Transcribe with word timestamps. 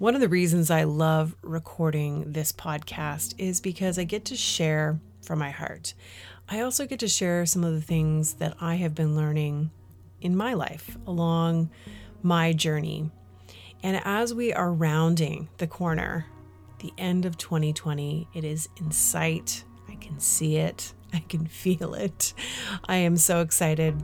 One 0.00 0.14
of 0.14 0.22
the 0.22 0.30
reasons 0.30 0.70
I 0.70 0.84
love 0.84 1.36
recording 1.42 2.32
this 2.32 2.52
podcast 2.52 3.34
is 3.36 3.60
because 3.60 3.98
I 3.98 4.04
get 4.04 4.24
to 4.24 4.34
share 4.34 4.98
from 5.20 5.40
my 5.40 5.50
heart. 5.50 5.92
I 6.48 6.60
also 6.60 6.86
get 6.86 7.00
to 7.00 7.06
share 7.06 7.44
some 7.44 7.64
of 7.64 7.74
the 7.74 7.82
things 7.82 8.32
that 8.36 8.56
I 8.62 8.76
have 8.76 8.94
been 8.94 9.14
learning 9.14 9.70
in 10.22 10.34
my 10.34 10.54
life 10.54 10.96
along 11.06 11.68
my 12.22 12.54
journey. 12.54 13.10
And 13.82 14.00
as 14.02 14.32
we 14.32 14.54
are 14.54 14.72
rounding 14.72 15.50
the 15.58 15.66
corner, 15.66 16.24
the 16.78 16.94
end 16.96 17.26
of 17.26 17.36
2020, 17.36 18.26
it 18.32 18.42
is 18.42 18.70
in 18.78 18.90
sight. 18.92 19.64
I 19.86 19.96
can 19.96 20.18
see 20.18 20.56
it, 20.56 20.94
I 21.12 21.18
can 21.28 21.46
feel 21.46 21.92
it. 21.92 22.32
I 22.88 22.96
am 22.96 23.18
so 23.18 23.42
excited. 23.42 24.02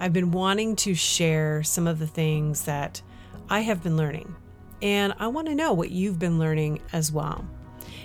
I've 0.00 0.12
been 0.12 0.32
wanting 0.32 0.74
to 0.74 0.96
share 0.96 1.62
some 1.62 1.86
of 1.86 2.00
the 2.00 2.08
things 2.08 2.62
that 2.64 3.00
I 3.48 3.60
have 3.60 3.80
been 3.84 3.96
learning 3.96 4.34
and 4.82 5.14
I 5.18 5.28
want 5.28 5.48
to 5.48 5.54
know 5.54 5.72
what 5.72 5.90
you've 5.90 6.18
been 6.18 6.38
learning 6.38 6.80
as 6.92 7.10
well. 7.12 7.46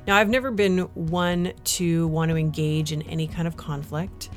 Now, 0.07 0.16
I've 0.17 0.29
never 0.29 0.52
been 0.52 0.79
one 0.95 1.53
to 1.63 2.07
want 2.07 2.29
to 2.29 2.38
engage 2.38 2.91
in 2.91 3.02
any 3.03 3.27
kind 3.27 3.48
of 3.48 3.55
conflict. 3.57 4.29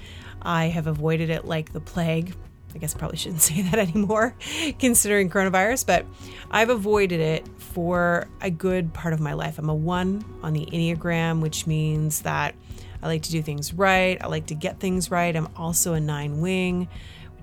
I 0.43 0.67
have 0.67 0.87
avoided 0.87 1.31
it 1.31 1.47
like 1.47 1.73
the 1.73 1.81
plague. 1.81 2.35
I 2.75 2.79
guess 2.79 2.95
I 2.95 2.99
probably 2.99 3.17
shouldn't 3.17 3.41
say 3.43 3.63
that 3.63 3.79
anymore, 3.79 4.37
considering 4.79 5.31
coronavirus, 5.31 5.87
but 5.87 6.07
I've 6.51 6.71
avoided 6.71 7.21
it 7.21 7.49
for 7.59 8.29
a 8.41 8.51
good 8.51 8.93
part 8.93 9.15
of 9.15 9.21
my 9.21 9.33
life. 9.33 9.59
I'm 9.59 9.71
a 9.71 9.75
one 9.75 10.25
on 10.43 10.53
the 10.53 10.67
Enneagram, 10.67 11.41
which 11.41 11.67
means 11.67 12.23
that 12.23 12.55
I 13.03 13.07
like 13.07 13.23
to 13.23 13.31
do 13.31 13.43
things 13.43 13.73
right. 13.75 14.17
I 14.23 14.29
like 14.29 14.47
to 14.47 14.55
get 14.55 14.81
things 14.81 15.11
right. 15.11 15.35
I'm 15.35 15.49
also 15.57 15.95
a 15.95 16.01
nine 16.01 16.41
wing, 16.41 16.89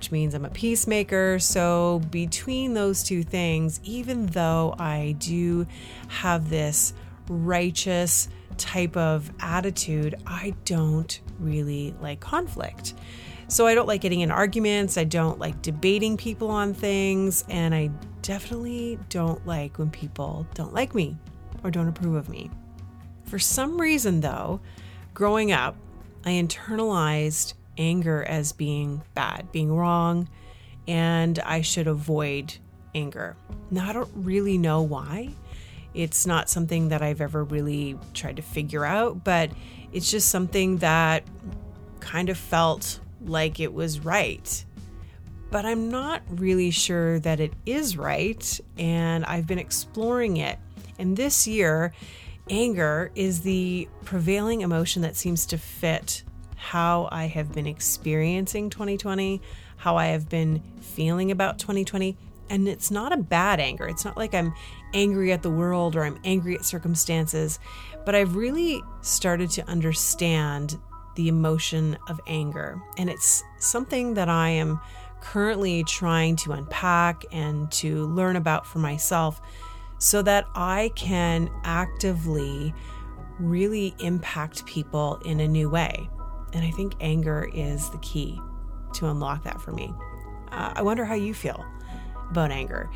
which 0.02 0.12
means 0.12 0.34
I'm 0.34 0.46
a 0.46 0.50
peacemaker. 0.50 1.38
So, 1.38 2.02
between 2.10 2.74
those 2.74 3.04
two 3.04 3.22
things, 3.22 3.80
even 3.84 4.26
though 4.26 4.74
I 4.80 5.14
do 5.20 5.68
have 6.08 6.50
this 6.50 6.96
righteous 7.30 8.28
type 8.58 8.98
of 8.98 9.32
attitude, 9.40 10.16
I 10.26 10.56
don't 10.66 11.22
really 11.38 11.94
like 12.02 12.20
conflict. 12.20 12.96
So, 13.48 13.68
I 13.68 13.76
don't 13.76 13.88
like 13.88 14.02
getting 14.02 14.22
in 14.22 14.32
arguments. 14.32 14.98
I 14.98 15.04
don't 15.04 15.38
like 15.38 15.62
debating 15.62 16.18
people 16.18 16.50
on 16.50 16.74
things. 16.74 17.46
And 17.48 17.76
I 17.76 17.92
definitely 18.24 18.98
don't 19.10 19.46
like 19.46 19.78
when 19.78 19.92
people 19.92 20.48
don't 20.56 20.74
like 20.74 20.96
me 20.96 21.16
or 21.64 21.70
don't 21.70 21.88
approve 21.88 22.16
of 22.16 22.28
me. 22.28 22.50
For 23.26 23.38
some 23.38 23.80
reason, 23.80 24.22
though, 24.22 24.62
growing 25.14 25.52
up, 25.52 25.76
I 26.26 26.32
internalized 26.32 27.54
anger 27.78 28.24
as 28.24 28.52
being 28.52 29.02
bad, 29.14 29.52
being 29.52 29.76
wrong, 29.76 30.30
and 30.88 31.40
I 31.40 31.62
should 31.62 31.88
avoid 31.88 32.56
anger. 32.94 33.36
Now, 33.70 33.90
I 33.90 33.94
don't 33.94 34.12
really 34.16 34.58
know 34.58 34.82
why. 34.82 35.30
It's 35.94 36.26
not 36.26 36.50
something 36.50 36.90
that 36.90 37.02
I've 37.02 37.22
ever 37.22 37.44
really 37.44 37.98
tried 38.14 38.38
to 38.38 38.42
figure 38.42 38.86
out, 38.86 39.24
but 39.24 39.52
it's 39.92 40.10
just 40.10 40.30
something 40.30 40.78
that 40.78 41.24
kind 42.00 42.30
of 42.30 42.38
felt 42.38 43.00
like 43.26 43.60
it 43.60 43.74
was 43.74 44.00
right. 44.00 44.66
But 45.50 45.66
I'm 45.66 45.90
not 45.90 46.22
really 46.30 46.72
sure 46.72 47.20
that 47.20 47.42
it 47.42 47.54
is 47.66 47.98
right, 47.98 48.60
and 48.78 49.26
I've 49.26 49.48
been 49.48 49.60
exploring 49.60 50.38
it. 50.38 50.58
And 50.98 51.18
this 51.18 51.46
year, 51.46 51.94
anger 52.50 53.12
is 53.16 53.42
the 53.42 53.90
prevailing 54.06 54.62
emotion 54.62 55.02
that 55.02 55.16
seems 55.16 55.46
to 55.48 55.58
fit 55.58 56.24
how 56.62 57.10
I 57.12 57.26
have 57.26 57.52
been 57.52 57.66
experiencing 57.66 58.70
2020, 58.70 59.42
how 59.78 59.98
I 59.98 60.08
have 60.08 60.30
been 60.30 60.62
feeling 60.80 61.32
about 61.32 61.58
2020. 61.58 62.16
And 62.52 62.68
it's 62.68 62.92
not 62.92 63.12
a 63.12 63.18
bad 63.18 63.60
anger. 63.60 63.88
It's 63.88 64.06
not 64.06 64.16
like 64.16 64.36
I'm 64.36 64.54
angry 64.94 65.32
at 65.32 65.42
the 65.42 65.50
world 65.50 65.96
or 65.96 66.04
I'm 66.04 66.20
angry 66.24 66.56
at 66.56 66.64
circumstances, 66.64 67.60
but 68.06 68.14
I've 68.14 68.36
really 68.36 68.84
started 69.02 69.50
to 69.52 69.68
understand 69.68 70.78
the 71.16 71.28
emotion 71.28 71.98
of 72.08 72.22
anger. 72.28 72.80
And 72.96 73.10
it's 73.10 73.44
something 73.58 74.14
that 74.14 74.30
I 74.30 74.50
am 74.50 74.80
currently 75.20 75.84
trying 75.84 76.36
to 76.38 76.52
unpack 76.52 77.26
and 77.32 77.72
to 77.72 78.06
learn 78.06 78.36
about 78.36 78.68
for 78.68 78.80
myself 78.80 79.42
so 79.98 80.22
that 80.22 80.46
I 80.54 80.92
can 80.96 81.50
actively 81.64 82.74
really 83.40 83.96
impact 84.00 84.66
people 84.68 85.20
in 85.26 85.40
a 85.40 85.48
new 85.48 85.68
way. 85.70 86.08
And 86.54 86.66
I 86.66 86.72
think 86.72 86.96
anger 87.00 87.50
is 87.54 87.90
the 87.90 87.98
key 88.00 88.40
to 88.96 89.08
unlock 89.08 89.44
that 89.44 89.62
for 89.62 89.72
me. 89.72 89.94
Uh, 90.52 90.74
I 90.76 90.82
wonder 90.82 91.06
how 91.06 91.16
you 91.16 91.34
feel 91.34 91.66
about 92.30 92.52
anger. 92.52 92.90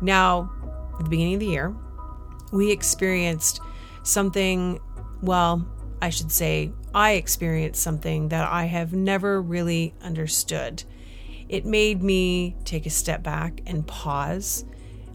Now, 0.00 0.50
at 0.98 1.04
the 1.04 1.10
beginning 1.10 1.34
of 1.34 1.40
the 1.40 1.46
year, 1.46 1.74
we 2.52 2.70
experienced 2.70 3.60
something, 4.02 4.80
well, 5.22 5.66
I 6.00 6.10
should 6.10 6.30
say, 6.30 6.72
I 6.94 7.12
experienced 7.12 7.82
something 7.82 8.28
that 8.28 8.48
I 8.50 8.64
have 8.66 8.92
never 8.92 9.40
really 9.42 9.94
understood. 10.02 10.84
It 11.48 11.66
made 11.66 12.02
me 12.02 12.56
take 12.64 12.86
a 12.86 12.90
step 12.90 13.22
back 13.22 13.60
and 13.66 13.86
pause 13.86 14.64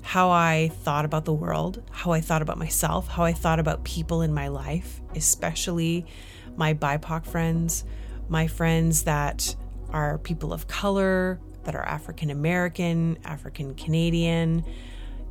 how 0.01 0.29
I 0.31 0.71
thought 0.83 1.05
about 1.05 1.25
the 1.25 1.33
world, 1.33 1.83
how 1.91 2.11
I 2.11 2.21
thought 2.21 2.41
about 2.41 2.57
myself, 2.57 3.07
how 3.07 3.23
I 3.23 3.33
thought 3.33 3.59
about 3.59 3.83
people 3.83 4.21
in 4.21 4.33
my 4.33 4.47
life, 4.47 5.01
especially 5.15 6.05
my 6.59 6.73
BIPOC 6.73 7.25
friends, 7.25 7.85
my 8.27 8.45
friends 8.45 9.03
that 9.03 9.55
are 9.91 10.17
people 10.17 10.51
of 10.51 10.67
color, 10.67 11.39
that 11.63 11.73
are 11.73 11.83
African 11.83 12.29
American, 12.29 13.17
African 13.23 13.73
Canadian. 13.75 14.65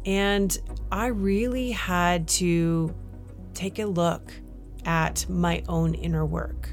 And 0.07 0.59
I 0.91 1.09
really 1.09 1.71
had 1.71 2.27
to 2.29 2.95
take 3.53 3.79
a 3.79 3.85
look 3.85 4.33
at 4.87 5.29
my 5.29 5.63
own 5.69 5.95
inner 5.95 6.25
work 6.25 6.71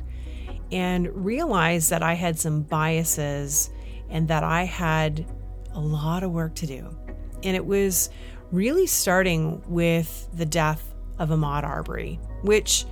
and 0.71 1.25
realize 1.25 1.89
that 1.89 2.01
I 2.01 2.13
had 2.13 2.39
some 2.39 2.61
biases 2.61 3.69
and 4.09 4.29
that 4.29 4.43
I 4.43 4.63
had 4.63 5.25
a 5.73 5.79
lot 5.81 6.23
of 6.23 6.31
work 6.31 6.55
to 6.55 6.65
do. 6.65 6.97
And 7.43 7.57
it 7.57 7.65
was 7.65 8.09
really 8.51 8.87
starting 8.87 9.61
with 9.67 10.29
the 10.33 10.45
death 10.45 10.93
of 11.19 11.29
Ahmaud 11.29 11.63
Arbery, 11.63 12.19
which 12.41 12.85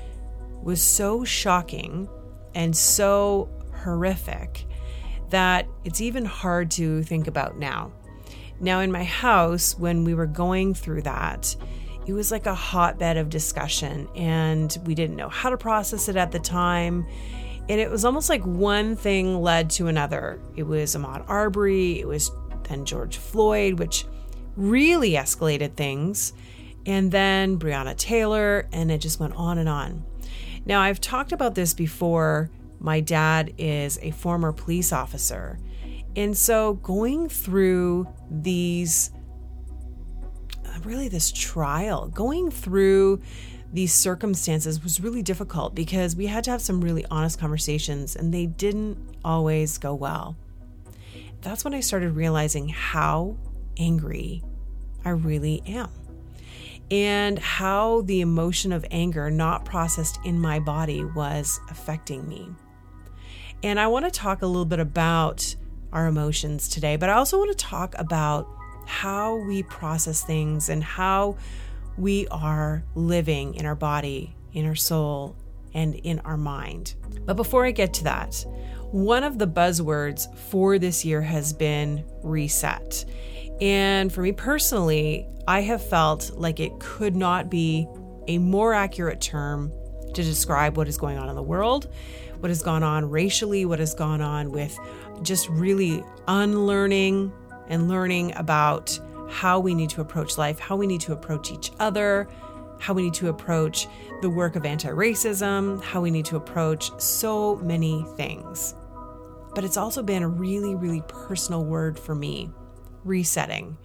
was 0.63 0.81
so 0.81 1.23
shocking 1.23 2.07
and 2.55 2.75
so 2.75 3.49
horrific 3.83 4.65
that 5.29 5.67
it's 5.83 6.01
even 6.01 6.25
hard 6.25 6.71
to 6.71 7.03
think 7.03 7.27
about 7.27 7.57
now. 7.57 7.91
Now, 8.59 8.79
in 8.79 8.91
my 8.91 9.03
house, 9.03 9.77
when 9.77 10.03
we 10.03 10.13
were 10.13 10.27
going 10.27 10.73
through 10.73 11.01
that, 11.01 11.55
it 12.05 12.13
was 12.13 12.31
like 12.31 12.45
a 12.45 12.55
hotbed 12.55 13.17
of 13.17 13.29
discussion, 13.29 14.07
and 14.15 14.77
we 14.85 14.93
didn't 14.93 15.15
know 15.15 15.29
how 15.29 15.49
to 15.49 15.57
process 15.57 16.07
it 16.07 16.15
at 16.15 16.31
the 16.31 16.39
time. 16.39 17.05
And 17.69 17.79
it 17.79 17.89
was 17.89 18.05
almost 18.05 18.29
like 18.29 18.45
one 18.45 18.95
thing 18.95 19.41
led 19.41 19.69
to 19.71 19.87
another. 19.87 20.39
It 20.55 20.63
was 20.63 20.95
Ahmaud 20.95 21.25
Arbery, 21.27 21.99
it 21.99 22.07
was 22.07 22.31
then 22.63 22.85
George 22.85 23.17
Floyd, 23.17 23.79
which 23.79 24.05
really 24.55 25.11
escalated 25.11 25.75
things, 25.75 26.33
and 26.85 27.11
then 27.11 27.57
Breonna 27.57 27.95
Taylor, 27.97 28.67
and 28.71 28.91
it 28.91 28.99
just 28.99 29.19
went 29.19 29.33
on 29.35 29.57
and 29.57 29.69
on. 29.69 30.05
Now, 30.65 30.81
I've 30.81 31.01
talked 31.01 31.31
about 31.31 31.55
this 31.55 31.73
before. 31.73 32.49
My 32.79 32.99
dad 32.99 33.53
is 33.57 33.99
a 34.01 34.11
former 34.11 34.51
police 34.51 34.91
officer. 34.93 35.59
And 36.15 36.37
so 36.37 36.75
going 36.75 37.27
through 37.27 38.07
these, 38.29 39.11
uh, 40.65 40.79
really, 40.83 41.07
this 41.07 41.31
trial, 41.31 42.07
going 42.07 42.51
through 42.51 43.21
these 43.73 43.91
circumstances 43.91 44.83
was 44.83 45.01
really 45.01 45.23
difficult 45.23 45.73
because 45.73 46.15
we 46.15 46.27
had 46.27 46.43
to 46.43 46.51
have 46.51 46.61
some 46.61 46.81
really 46.81 47.05
honest 47.09 47.39
conversations 47.39 48.15
and 48.15 48.31
they 48.31 48.45
didn't 48.45 48.97
always 49.25 49.79
go 49.79 49.95
well. 49.95 50.37
That's 51.41 51.65
when 51.65 51.73
I 51.73 51.79
started 51.79 52.11
realizing 52.11 52.69
how 52.69 53.35
angry 53.77 54.43
I 55.03 55.09
really 55.09 55.63
am 55.65 55.89
and 56.91 57.39
how 57.39 58.01
the 58.01 58.21
emotion 58.21 58.71
of 58.71 58.85
anger 58.91 59.31
not 59.31 59.65
processed 59.65 60.19
in 60.25 60.39
my 60.39 60.59
body 60.59 61.03
was 61.03 61.59
affecting 61.69 62.27
me. 62.27 62.49
And 63.63 63.79
I 63.79 63.87
want 63.87 64.05
to 64.05 64.11
talk 64.11 64.41
a 64.41 64.47
little 64.47 64.65
bit 64.65 64.79
about 64.79 65.55
our 65.91 66.07
emotions 66.07 66.67
today, 66.67 66.95
but 66.97 67.09
I 67.09 67.13
also 67.13 67.37
want 67.37 67.57
to 67.57 67.65
talk 67.65 67.95
about 67.97 68.47
how 68.85 69.35
we 69.35 69.63
process 69.63 70.23
things 70.23 70.69
and 70.69 70.83
how 70.83 71.37
we 71.97 72.27
are 72.27 72.83
living 72.95 73.55
in 73.55 73.65
our 73.65 73.75
body, 73.75 74.35
in 74.51 74.65
our 74.65 74.75
soul, 74.75 75.35
and 75.73 75.95
in 75.95 76.19
our 76.19 76.37
mind. 76.37 76.95
But 77.25 77.35
before 77.35 77.65
I 77.65 77.71
get 77.71 77.93
to 77.95 78.03
that, 78.05 78.45
one 78.91 79.23
of 79.23 79.39
the 79.39 79.47
buzzwords 79.47 80.35
for 80.37 80.77
this 80.77 81.03
year 81.05 81.21
has 81.21 81.53
been 81.53 82.03
reset. 82.21 83.05
And 83.61 84.11
for 84.11 84.21
me 84.21 84.31
personally, 84.31 85.27
I 85.47 85.61
have 85.61 85.85
felt 85.85 86.31
like 86.35 86.59
it 86.59 86.79
could 86.79 87.15
not 87.15 87.49
be 87.49 87.87
a 88.27 88.37
more 88.37 88.73
accurate 88.73 89.21
term 89.21 89.71
to 90.13 90.23
describe 90.23 90.77
what 90.77 90.87
is 90.87 90.97
going 90.97 91.17
on 91.17 91.29
in 91.29 91.35
the 91.35 91.43
world, 91.43 91.91
what 92.39 92.49
has 92.49 92.61
gone 92.61 92.83
on 92.83 93.09
racially, 93.09 93.65
what 93.65 93.79
has 93.79 93.93
gone 93.93 94.21
on 94.21 94.51
with 94.51 94.77
just 95.21 95.49
really 95.49 96.03
unlearning 96.27 97.31
and 97.67 97.87
learning 97.87 98.33
about 98.35 98.97
how 99.29 99.59
we 99.59 99.73
need 99.73 99.89
to 99.89 100.01
approach 100.01 100.37
life, 100.37 100.59
how 100.59 100.75
we 100.75 100.87
need 100.87 101.01
to 101.01 101.13
approach 101.13 101.51
each 101.51 101.71
other, 101.79 102.27
how 102.79 102.93
we 102.93 103.03
need 103.03 103.13
to 103.15 103.29
approach 103.29 103.87
the 104.21 104.29
work 104.29 104.55
of 104.55 104.65
anti 104.65 104.89
racism, 104.89 105.81
how 105.81 106.01
we 106.01 106.11
need 106.11 106.25
to 106.25 106.35
approach 106.35 106.91
so 107.01 107.55
many 107.57 108.05
things. 108.15 108.75
But 109.55 109.63
it's 109.63 109.77
also 109.77 110.03
been 110.03 110.23
a 110.23 110.27
really, 110.27 110.75
really 110.75 111.03
personal 111.07 111.65
word 111.65 111.97
for 111.99 112.15
me 112.15 112.51
resetting. 113.03 113.77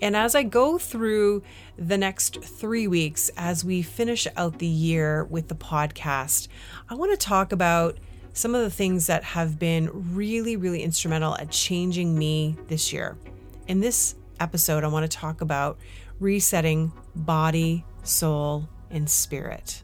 And 0.00 0.16
as 0.16 0.34
I 0.34 0.42
go 0.42 0.78
through 0.78 1.42
the 1.78 1.96
next 1.96 2.42
three 2.42 2.88
weeks, 2.88 3.30
as 3.36 3.64
we 3.64 3.82
finish 3.82 4.26
out 4.36 4.58
the 4.58 4.66
year 4.66 5.24
with 5.24 5.46
the 5.46 5.54
podcast, 5.54 6.48
I 6.90 6.94
want 6.94 7.12
to 7.12 7.16
talk 7.16 7.52
about 7.52 7.98
some 8.32 8.54
of 8.54 8.62
the 8.62 8.70
things 8.70 9.06
that 9.06 9.22
have 9.22 9.58
been 9.58 10.14
really, 10.14 10.56
really 10.56 10.82
instrumental 10.82 11.36
at 11.36 11.50
changing 11.50 12.18
me 12.18 12.56
this 12.66 12.92
year. 12.92 13.16
In 13.68 13.80
this 13.80 14.16
episode, 14.40 14.82
I 14.82 14.88
want 14.88 15.08
to 15.08 15.16
talk 15.16 15.40
about 15.40 15.78
resetting 16.18 16.92
body, 17.14 17.84
soul, 18.02 18.68
and 18.90 19.08
spirit. 19.08 19.82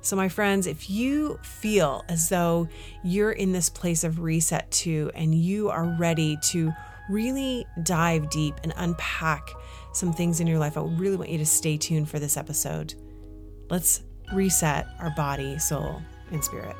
So, 0.00 0.14
my 0.14 0.28
friends, 0.28 0.66
if 0.66 0.88
you 0.88 1.38
feel 1.42 2.04
as 2.08 2.28
though 2.28 2.68
you're 3.02 3.32
in 3.32 3.52
this 3.52 3.68
place 3.68 4.04
of 4.04 4.20
reset 4.20 4.70
too, 4.70 5.10
and 5.14 5.34
you 5.34 5.68
are 5.68 5.84
ready 5.98 6.38
to 6.44 6.72
really 7.08 7.66
dive 7.82 8.30
deep 8.30 8.54
and 8.62 8.72
unpack 8.76 9.50
some 9.92 10.12
things 10.12 10.40
in 10.40 10.46
your 10.46 10.58
life, 10.58 10.76
I 10.76 10.82
really 10.82 11.16
want 11.16 11.30
you 11.30 11.38
to 11.38 11.46
stay 11.46 11.76
tuned 11.76 12.08
for 12.08 12.18
this 12.18 12.36
episode. 12.36 12.94
Let's 13.70 14.02
reset 14.32 14.86
our 15.00 15.10
body, 15.10 15.58
soul, 15.58 16.02
and 16.30 16.44
spirit. 16.44 16.76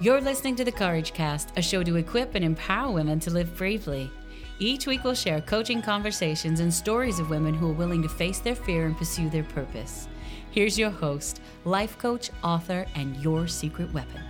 You're 0.00 0.20
listening 0.20 0.56
to 0.56 0.64
the 0.64 0.72
Couragecast, 0.72 1.56
a 1.56 1.62
show 1.62 1.82
to 1.82 1.96
equip 1.96 2.34
and 2.34 2.44
empower 2.44 2.92
women 2.92 3.20
to 3.20 3.30
live 3.30 3.56
bravely. 3.56 4.10
Each 4.58 4.86
week, 4.86 5.04
we'll 5.04 5.14
share 5.14 5.40
coaching 5.40 5.82
conversations 5.82 6.60
and 6.60 6.72
stories 6.72 7.18
of 7.18 7.30
women 7.30 7.54
who 7.54 7.70
are 7.70 7.74
willing 7.74 8.02
to 8.02 8.08
face 8.08 8.38
their 8.38 8.54
fear 8.54 8.86
and 8.86 8.96
pursue 8.96 9.30
their 9.30 9.44
purpose. 9.44 10.08
Here's 10.50 10.78
your 10.78 10.90
host, 10.90 11.40
life 11.64 11.98
coach, 11.98 12.30
author, 12.44 12.86
and 12.94 13.16
your 13.16 13.48
secret 13.48 13.92
weapon. 13.92 14.22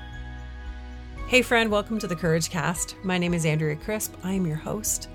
Hey, 1.33 1.41
friend, 1.41 1.71
welcome 1.71 1.99
to 1.99 2.07
the 2.07 2.15
Couragecast. 2.15 3.03
My 3.03 3.17
name 3.17 3.33
is 3.33 3.47
Andrea 3.47 3.75
Crisp. 3.75 4.13
I 4.23 4.35
am 4.35 4.47
your 4.47 4.59
host. 4.59 5.09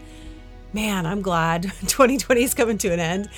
Man, 0.73 1.05
I'm 1.05 1.21
glad 1.21 1.61
2020 1.81 2.41
is 2.41 2.55
coming 2.55 2.79
to 2.79 2.91
an 2.91 2.99
end. 2.99 3.29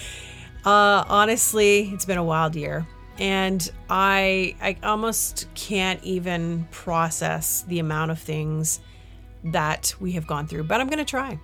Uh, 0.63 1.03
honestly, 1.09 1.89
it's 1.89 2.05
been 2.05 2.17
a 2.17 2.23
wild 2.23 2.55
year, 2.55 2.87
and 3.17 3.69
I 3.89 4.55
I 4.61 4.77
almost 4.81 5.49
can't 5.55 6.01
even 6.05 6.69
process 6.71 7.63
the 7.63 7.79
amount 7.79 8.11
of 8.11 8.19
things 8.19 8.79
that 9.43 9.93
we 9.99 10.13
have 10.13 10.25
gone 10.25 10.47
through. 10.47 10.63
But 10.63 10.79
I'm 10.79 10.87
going 10.87 10.99
to 10.99 11.03
try. 11.03 11.37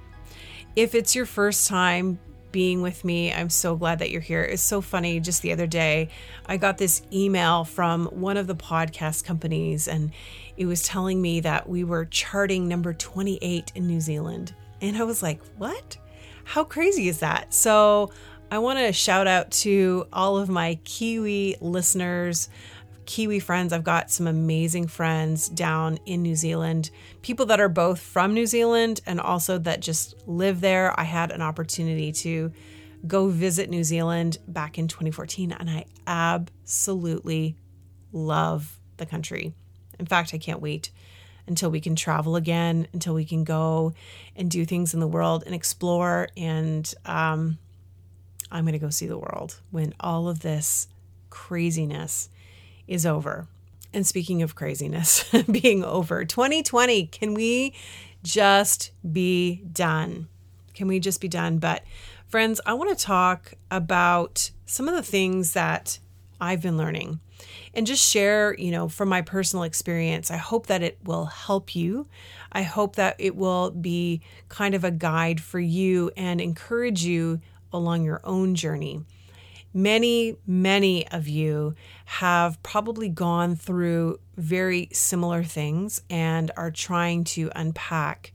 If 0.78 0.96
it's 0.96 1.16
your 1.16 1.26
first 1.26 1.68
time 1.68 2.18
being 2.56 2.82
with 2.82 3.04
me. 3.04 3.34
I'm 3.34 3.50
so 3.50 3.76
glad 3.76 4.00
that 4.00 4.12
you're 4.12 4.22
here. 4.22 4.42
It's 4.42 4.62
so 4.62 4.80
funny. 4.80 5.20
Just 5.20 5.42
the 5.42 5.52
other 5.52 5.68
day, 5.68 6.08
I 6.46 6.56
got 6.56 6.78
this 6.78 7.02
email 7.12 7.66
from 7.66 8.06
one 8.06 8.38
of 8.38 8.48
the 8.48 8.56
podcast 8.56 9.26
companies, 9.26 9.90
and 9.90 10.12
it 10.57 10.66
was 10.66 10.84
telling 10.84 11.22
me 11.22 11.40
that 11.42 11.68
we 11.68 11.84
were 11.84 12.06
charting 12.06 12.68
number 12.68 12.94
28 12.94 13.72
in 13.75 13.88
New 13.88 14.00
Zealand. 14.00 14.54
And 14.81 14.98
I 14.98 15.04
was 15.04 15.22
like, 15.22 15.42
what? 15.57 15.98
How 16.44 16.63
crazy 16.63 17.07
is 17.07 17.19
that? 17.19 17.54
So 17.54 18.12
I 18.52 18.60
want 18.60 18.80
to 18.80 18.94
shout 18.94 19.28
out 19.28 19.52
to 19.52 20.07
all 20.13 20.38
of 20.38 20.50
my 20.50 20.80
Kiwi 20.84 21.57
listeners. 21.60 22.50
Kiwi 23.06 23.40
friends. 23.40 23.74
I've 23.74 23.84
got 23.84 24.10
some 24.10 24.28
amazing 24.28 24.88
friends 24.88 25.50
down 25.50 26.00
in 26.06 26.22
New 26.22 26.36
Zealand, 26.36 26.90
people 27.22 27.46
that 27.48 27.60
are 27.60 27.69
both 27.69 28.00
from 28.00 28.34
New 28.34 28.46
Zealand 28.46 29.01
and 29.06 29.19
also 29.19 29.58
that 29.60 29.80
just 29.80 30.16
live 30.28 30.62
there. 30.62 30.98
I 31.00 31.04
had 31.04 31.31
an 31.31 31.42
opportunity 31.42 32.12
to 32.13 32.51
go 33.06 33.28
visit 33.28 33.69
New 33.69 33.84
Zealand 33.84 34.40
back 34.48 34.78
in 34.78 34.88
2014, 34.88 35.51
and 35.51 35.69
I 35.69 35.86
absolutely 36.08 37.56
love 38.12 38.80
the 38.98 39.06
country. 39.06 39.54
In 40.00 40.06
fact, 40.06 40.34
I 40.34 40.38
can't 40.38 40.62
wait 40.62 40.92
until 41.48 41.70
we 41.70 41.80
can 41.80 41.96
travel 41.96 42.36
again, 42.36 42.88
until 42.94 43.14
we 43.14 43.26
can 43.26 43.44
go 43.44 43.94
and 44.36 44.50
do 44.50 44.66
things 44.66 44.94
in 44.94 45.00
the 45.00 45.08
world 45.08 45.44
and 45.46 45.54
explore. 45.54 46.30
And 46.36 46.92
um, 47.06 47.58
I'm 48.52 48.64
going 48.64 48.74
to 48.74 48.80
go 48.80 48.90
see 48.90 49.06
the 49.06 49.18
world 49.18 49.60
when 49.72 49.94
all 50.00 50.28
of 50.28 50.42
this 50.42 50.88
craziness 51.30 52.30
is 52.88 53.06
over. 53.06 53.48
And 53.94 54.06
speaking 54.06 54.42
of 54.42 54.56
craziness 54.56 55.24
being 55.52 55.84
over, 55.84 56.26
2020, 56.26 57.08
can 57.08 57.34
we 57.34 57.74
just 58.24 58.92
be 59.10 59.64
done? 59.72 60.28
Can 60.74 60.88
we 60.88 61.00
just 61.00 61.22
be 61.22 61.30
done? 61.30 61.60
But, 61.60 61.84
friends, 62.28 62.60
I 62.66 62.74
want 62.74 62.98
to 62.98 63.06
talk 63.06 63.54
about 63.72 64.52
some 64.66 64.90
of 64.90 64.96
the 64.96 65.04
things 65.04 65.54
that 65.54 66.00
I've 66.42 66.62
been 66.62 66.78
learning 66.78 67.22
and 67.74 67.86
just 67.86 68.04
share, 68.08 68.56
you 68.58 68.72
know, 68.72 68.88
from 68.88 69.10
my 69.10 69.22
personal 69.22 69.64
experience. 69.64 70.32
I 70.32 70.38
hope 70.38 70.68
that 70.68 70.82
it 70.82 70.98
will 71.04 71.26
help 71.26 71.76
you. 71.76 72.08
I 72.52 72.64
hope 72.64 72.96
that 72.96 73.16
it 73.20 73.36
will 73.36 73.72
be 73.72 74.22
kind 74.50 74.76
of 74.76 74.84
a 74.84 74.92
guide 74.92 75.42
for 75.42 75.60
you 75.60 76.12
and 76.16 76.40
encourage 76.40 77.04
you 77.04 77.42
along 77.74 78.04
your 78.04 78.22
own 78.24 78.56
journey. 78.56 79.04
Many, 79.74 80.38
many 80.48 81.06
of 81.10 81.28
you 81.28 81.76
have 82.06 82.62
probably 82.64 83.10
gone 83.10 83.58
through 83.58 84.20
very 84.38 84.88
similar 84.94 85.44
things 85.44 86.02
and 86.10 86.50
are 86.56 86.72
trying 86.72 87.26
to 87.26 87.52
unpack 87.54 88.32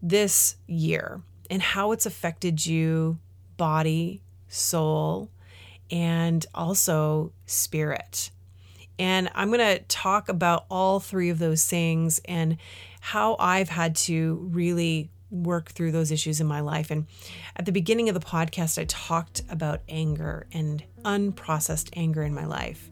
this 0.00 0.56
year 0.66 1.20
and 1.50 1.60
how 1.60 1.92
it's 1.92 2.06
affected 2.06 2.64
you, 2.64 3.18
body, 3.58 4.22
soul, 4.48 5.30
and 5.90 6.46
also 6.54 7.32
spirit. 7.52 8.30
And 8.98 9.30
I'm 9.34 9.48
going 9.48 9.60
to 9.60 9.82
talk 9.84 10.28
about 10.28 10.66
all 10.70 11.00
three 11.00 11.30
of 11.30 11.38
those 11.38 11.64
things 11.64 12.20
and 12.24 12.56
how 13.00 13.36
I've 13.38 13.68
had 13.68 13.96
to 13.96 14.48
really 14.52 15.10
work 15.30 15.70
through 15.70 15.92
those 15.92 16.12
issues 16.12 16.40
in 16.40 16.46
my 16.46 16.60
life. 16.60 16.90
And 16.90 17.06
at 17.56 17.64
the 17.64 17.72
beginning 17.72 18.08
of 18.08 18.14
the 18.14 18.20
podcast, 18.20 18.78
I 18.78 18.84
talked 18.84 19.42
about 19.48 19.80
anger 19.88 20.46
and 20.52 20.84
unprocessed 21.04 21.90
anger 21.96 22.22
in 22.22 22.34
my 22.34 22.44
life. 22.44 22.90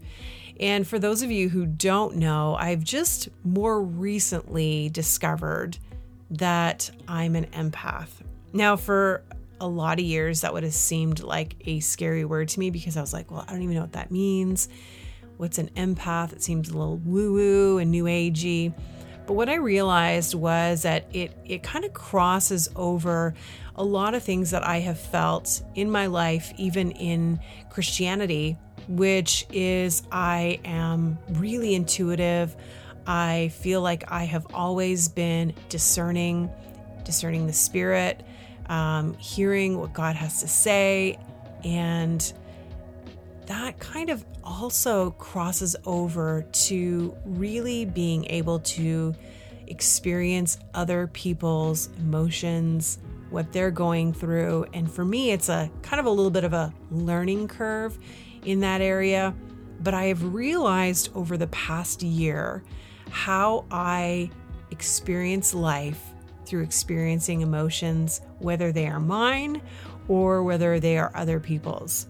And 0.59 0.87
for 0.87 0.99
those 0.99 1.21
of 1.21 1.31
you 1.31 1.49
who 1.49 1.65
don't 1.65 2.17
know, 2.17 2.55
I've 2.55 2.83
just 2.83 3.29
more 3.43 3.81
recently 3.81 4.89
discovered 4.89 5.77
that 6.31 6.89
I'm 7.07 7.35
an 7.35 7.45
empath. 7.47 8.09
Now, 8.53 8.75
for 8.75 9.23
a 9.61 9.67
lot 9.67 9.99
of 9.99 10.05
years, 10.05 10.41
that 10.41 10.53
would 10.53 10.63
have 10.63 10.73
seemed 10.73 11.21
like 11.21 11.55
a 11.65 11.79
scary 11.79 12.25
word 12.25 12.49
to 12.49 12.59
me 12.59 12.71
because 12.71 12.97
I 12.97 13.01
was 13.01 13.13
like, 13.13 13.29
well, 13.29 13.45
I 13.47 13.51
don't 13.51 13.61
even 13.61 13.75
know 13.75 13.81
what 13.81 13.93
that 13.93 14.11
means. 14.11 14.67
What's 15.37 15.59
an 15.59 15.69
empath? 15.77 16.33
It 16.33 16.41
seems 16.41 16.69
a 16.69 16.77
little 16.77 16.97
woo 16.97 17.33
woo 17.33 17.77
and 17.77 17.91
new 17.91 18.05
agey. 18.05 18.73
But 19.27 19.33
what 19.33 19.49
I 19.49 19.55
realized 19.55 20.33
was 20.33 20.81
that 20.81 21.05
it 21.15 21.37
it 21.45 21.63
kind 21.63 21.85
of 21.85 21.93
crosses 21.93 22.69
over 22.75 23.35
a 23.75 23.83
lot 23.83 24.15
of 24.15 24.23
things 24.23 24.51
that 24.51 24.65
I 24.67 24.79
have 24.79 24.99
felt 24.99 25.61
in 25.75 25.89
my 25.89 26.07
life, 26.07 26.51
even 26.57 26.91
in 26.91 27.39
Christianity, 27.69 28.57
which 28.87 29.45
is 29.51 30.03
I 30.11 30.59
am 30.65 31.19
really 31.33 31.75
intuitive. 31.75 32.55
I 33.05 33.51
feel 33.53 33.81
like 33.81 34.11
I 34.11 34.23
have 34.25 34.47
always 34.53 35.07
been 35.07 35.53
discerning, 35.69 36.49
discerning 37.03 37.47
the 37.47 37.53
spirit, 37.53 38.23
um, 38.67 39.13
hearing 39.15 39.77
what 39.79 39.93
God 39.93 40.15
has 40.15 40.41
to 40.41 40.47
say, 40.47 41.17
and 41.63 42.33
that 43.47 43.79
kind 43.79 44.09
of 44.09 44.23
also 44.43 45.11
crosses 45.11 45.75
over 45.85 46.45
to 46.51 47.15
really 47.25 47.85
being 47.85 48.25
able 48.25 48.59
to 48.59 49.13
experience 49.67 50.57
other 50.73 51.07
people's 51.07 51.89
emotions, 51.97 52.99
what 53.29 53.51
they're 53.53 53.71
going 53.71 54.13
through. 54.13 54.65
And 54.73 54.91
for 54.91 55.05
me, 55.05 55.31
it's 55.31 55.49
a 55.49 55.69
kind 55.81 55.99
of 55.99 56.05
a 56.05 56.09
little 56.09 56.31
bit 56.31 56.43
of 56.43 56.53
a 56.53 56.73
learning 56.91 57.47
curve 57.47 57.97
in 58.45 58.59
that 58.61 58.81
area. 58.81 59.33
But 59.79 59.93
I 59.93 60.05
have 60.05 60.33
realized 60.33 61.09
over 61.15 61.37
the 61.37 61.47
past 61.47 62.03
year 62.03 62.63
how 63.09 63.65
I 63.71 64.29
experience 64.69 65.53
life 65.53 66.10
through 66.51 66.63
experiencing 66.63 67.39
emotions, 67.39 68.19
whether 68.39 68.73
they 68.73 68.85
are 68.85 68.99
mine 68.99 69.61
or 70.09 70.43
whether 70.43 70.81
they 70.81 70.97
are 70.97 71.09
other 71.15 71.39
people's. 71.39 72.07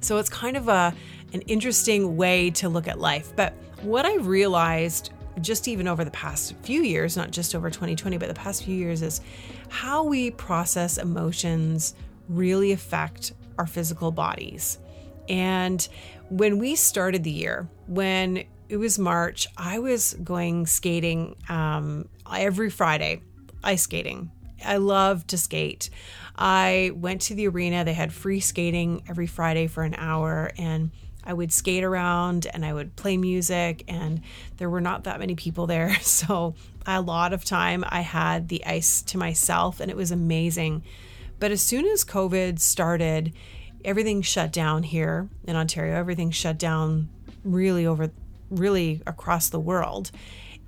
So 0.00 0.18
it's 0.18 0.28
kind 0.28 0.56
of 0.56 0.68
a 0.68 0.94
an 1.32 1.40
interesting 1.42 2.16
way 2.16 2.50
to 2.50 2.68
look 2.68 2.86
at 2.86 3.00
life. 3.00 3.34
But 3.34 3.52
what 3.82 4.06
I 4.06 4.14
realized 4.18 5.10
just 5.40 5.66
even 5.66 5.88
over 5.88 6.04
the 6.04 6.12
past 6.12 6.54
few 6.62 6.82
years, 6.82 7.16
not 7.16 7.32
just 7.32 7.56
over 7.56 7.68
2020, 7.68 8.16
but 8.18 8.28
the 8.28 8.34
past 8.34 8.62
few 8.62 8.76
years 8.76 9.02
is 9.02 9.20
how 9.68 10.04
we 10.04 10.30
process 10.30 10.96
emotions 10.96 11.96
really 12.28 12.70
affect 12.70 13.32
our 13.58 13.66
physical 13.66 14.12
bodies. 14.12 14.78
And 15.28 15.86
when 16.28 16.60
we 16.60 16.76
started 16.76 17.24
the 17.24 17.32
year, 17.32 17.68
when 17.88 18.44
it 18.68 18.76
was 18.76 19.00
March, 19.00 19.48
I 19.56 19.80
was 19.80 20.14
going 20.22 20.66
skating 20.66 21.34
um, 21.48 22.08
every 22.30 22.70
Friday, 22.70 23.22
ice 23.62 23.82
skating 23.82 24.30
I 24.64 24.78
love 24.78 25.26
to 25.28 25.38
skate. 25.38 25.90
I 26.36 26.90
went 26.94 27.22
to 27.22 27.34
the 27.34 27.48
arena. 27.48 27.84
They 27.84 27.92
had 27.92 28.12
free 28.12 28.40
skating 28.40 29.02
every 29.08 29.26
Friday 29.26 29.66
for 29.66 29.82
an 29.82 29.94
hour, 29.96 30.52
and 30.58 30.90
I 31.22 31.32
would 31.32 31.52
skate 31.52 31.84
around 31.84 32.46
and 32.52 32.64
I 32.64 32.72
would 32.72 32.96
play 32.96 33.16
music, 33.16 33.84
and 33.88 34.20
there 34.56 34.70
were 34.70 34.80
not 34.80 35.04
that 35.04 35.20
many 35.20 35.34
people 35.34 35.66
there. 35.66 35.96
So, 36.02 36.54
a 36.86 37.00
lot 37.00 37.32
of 37.32 37.44
time 37.44 37.82
I 37.88 38.02
had 38.02 38.48
the 38.48 38.64
ice 38.66 39.00
to 39.02 39.18
myself, 39.18 39.80
and 39.80 39.90
it 39.90 39.96
was 39.96 40.10
amazing. 40.10 40.82
But 41.40 41.50
as 41.50 41.62
soon 41.62 41.86
as 41.86 42.04
COVID 42.04 42.60
started, 42.60 43.32
everything 43.84 44.20
shut 44.22 44.52
down 44.52 44.82
here 44.82 45.28
in 45.44 45.56
Ontario. 45.56 45.96
Everything 45.96 46.30
shut 46.30 46.58
down 46.58 47.08
really 47.42 47.86
over, 47.86 48.10
really 48.50 49.02
across 49.06 49.48
the 49.48 49.58
world. 49.58 50.10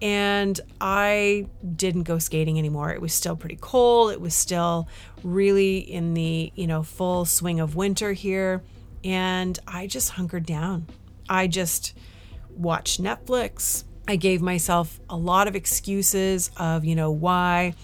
And 0.03 0.61
I 0.81 1.47
didn't 1.75 2.03
go 2.03 2.19
skating 2.19 2.59
anymore. 2.59 2.93
It 2.93 3.01
was 3.01 3.15
still 3.15 3.35
pretty 3.35 3.57
cold. 3.59 4.13
It 4.13 4.21
was 4.21 4.35
still 4.35 4.89
really 5.23 5.79
in 5.79 6.13
the, 6.15 6.53
you 6.55 6.67
know, 6.67 6.83
full 6.83 7.25
swing 7.25 7.61
of 7.61 7.77
winter 7.77 8.13
here. 8.13 8.63
And 9.05 9.59
I 9.67 9.87
just 9.87 10.11
hunkered 10.11 10.45
down. 10.45 10.87
I 11.29 11.47
just 11.47 11.97
watched 12.51 13.03
Netflix. 13.03 13.85
I 14.07 14.17
gave 14.17 14.43
myself 14.43 15.01
a 15.09 15.17
lot 15.17 15.49
of 15.49 15.57
excuses 15.57 16.51
of, 16.57 16.85
you 16.85 16.95
know, 16.95 17.11
why 17.11 17.75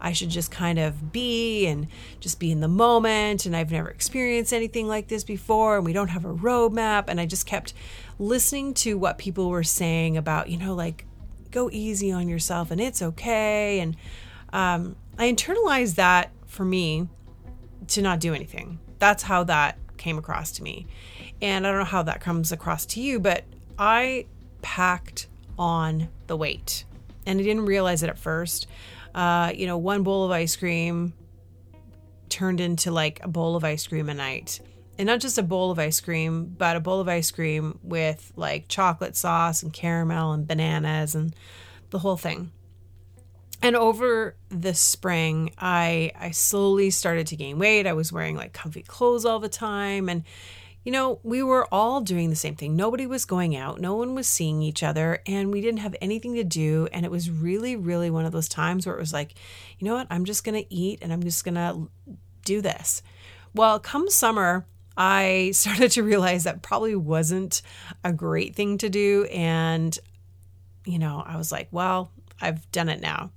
I 0.00 0.12
should 0.12 0.30
just 0.30 0.50
kind 0.50 0.78
of 0.78 1.12
be 1.12 1.66
and 1.66 1.86
just 2.18 2.40
be 2.40 2.50
in 2.50 2.60
the 2.60 2.68
moment. 2.68 3.46
And 3.46 3.54
I've 3.54 3.70
never 3.70 3.88
experienced 3.88 4.52
anything 4.52 4.88
like 4.88 5.08
this 5.08 5.24
before. 5.24 5.76
And 5.76 5.84
we 5.84 5.92
don't 5.92 6.08
have 6.08 6.24
a 6.24 6.34
roadmap. 6.34 7.04
And 7.08 7.20
I 7.20 7.26
just 7.26 7.46
kept 7.46 7.74
listening 8.18 8.74
to 8.74 8.98
what 8.98 9.18
people 9.18 9.50
were 9.50 9.62
saying 9.62 10.16
about, 10.16 10.48
you 10.48 10.58
know, 10.58 10.74
like 10.74 11.04
go 11.50 11.70
easy 11.70 12.12
on 12.12 12.28
yourself 12.28 12.70
and 12.70 12.80
it's 12.80 13.02
okay. 13.02 13.80
And 13.80 13.96
um, 14.52 14.96
I 15.18 15.32
internalized 15.32 15.96
that 15.96 16.30
for 16.46 16.64
me 16.64 17.08
to 17.88 18.02
not 18.02 18.20
do 18.20 18.34
anything. 18.34 18.78
That's 18.98 19.22
how 19.22 19.44
that 19.44 19.78
came 19.96 20.18
across 20.18 20.52
to 20.52 20.62
me. 20.62 20.86
And 21.42 21.66
I 21.66 21.70
don't 21.70 21.78
know 21.78 21.84
how 21.84 22.02
that 22.02 22.20
comes 22.20 22.52
across 22.52 22.86
to 22.86 23.00
you, 23.00 23.20
but 23.20 23.44
I 23.78 24.26
packed 24.62 25.28
on 25.58 26.08
the 26.26 26.36
weight 26.36 26.84
and 27.26 27.38
I 27.40 27.42
didn't 27.42 27.66
realize 27.66 28.02
it 28.02 28.08
at 28.08 28.18
first 28.18 28.66
uh, 29.14 29.52
you 29.54 29.66
know, 29.66 29.78
one 29.78 30.02
bowl 30.02 30.24
of 30.24 30.30
ice 30.30 30.56
cream 30.56 31.12
turned 32.28 32.60
into 32.60 32.90
like 32.90 33.20
a 33.22 33.28
bowl 33.28 33.56
of 33.56 33.64
ice 33.64 33.86
cream 33.86 34.08
a 34.08 34.14
night. 34.14 34.60
And 35.00 35.06
not 35.06 35.20
just 35.20 35.38
a 35.38 35.42
bowl 35.42 35.70
of 35.70 35.78
ice 35.78 35.98
cream, 35.98 36.54
but 36.58 36.76
a 36.76 36.80
bowl 36.80 37.00
of 37.00 37.08
ice 37.08 37.30
cream 37.30 37.78
with 37.82 38.34
like 38.36 38.68
chocolate 38.68 39.16
sauce 39.16 39.62
and 39.62 39.72
caramel 39.72 40.32
and 40.32 40.46
bananas 40.46 41.14
and 41.14 41.34
the 41.88 42.00
whole 42.00 42.18
thing. 42.18 42.50
And 43.62 43.76
over 43.76 44.36
the 44.50 44.74
spring, 44.74 45.52
I 45.56 46.12
I 46.20 46.32
slowly 46.32 46.90
started 46.90 47.28
to 47.28 47.36
gain 47.36 47.58
weight. 47.58 47.86
I 47.86 47.94
was 47.94 48.12
wearing 48.12 48.36
like 48.36 48.52
comfy 48.52 48.82
clothes 48.82 49.24
all 49.24 49.38
the 49.38 49.48
time 49.48 50.10
and 50.10 50.22
you 50.84 50.92
know, 50.92 51.18
we 51.22 51.42
were 51.42 51.66
all 51.72 52.02
doing 52.02 52.28
the 52.28 52.36
same 52.36 52.56
thing. 52.56 52.76
Nobody 52.76 53.06
was 53.06 53.24
going 53.24 53.56
out, 53.56 53.80
no 53.80 53.94
one 53.94 54.14
was 54.14 54.26
seeing 54.26 54.60
each 54.60 54.82
other, 54.82 55.22
and 55.26 55.50
we 55.50 55.62
didn't 55.62 55.80
have 55.80 55.96
anything 56.02 56.34
to 56.34 56.44
do. 56.44 56.88
And 56.92 57.06
it 57.06 57.10
was 57.10 57.30
really, 57.30 57.74
really 57.74 58.10
one 58.10 58.26
of 58.26 58.32
those 58.32 58.50
times 58.50 58.86
where 58.86 58.96
it 58.96 59.00
was 59.00 59.14
like, 59.14 59.34
you 59.78 59.86
know 59.86 59.94
what, 59.94 60.08
I'm 60.10 60.26
just 60.26 60.44
to 60.62 60.74
eat 60.74 60.98
and 61.00 61.10
I'm 61.10 61.22
just 61.22 61.42
to 61.56 61.88
do 62.44 62.60
this. 62.60 63.02
Well, 63.54 63.78
come 63.78 64.10
summer, 64.10 64.66
I 64.96 65.50
started 65.54 65.90
to 65.92 66.02
realize 66.02 66.44
that 66.44 66.62
probably 66.62 66.96
wasn't 66.96 67.62
a 68.04 68.12
great 68.12 68.54
thing 68.54 68.78
to 68.78 68.88
do. 68.88 69.24
And, 69.30 69.96
you 70.84 70.98
know, 70.98 71.22
I 71.26 71.36
was 71.36 71.52
like, 71.52 71.68
well, 71.70 72.10
I've 72.40 72.70
done 72.72 72.88
it 72.88 73.00
now. 73.00 73.30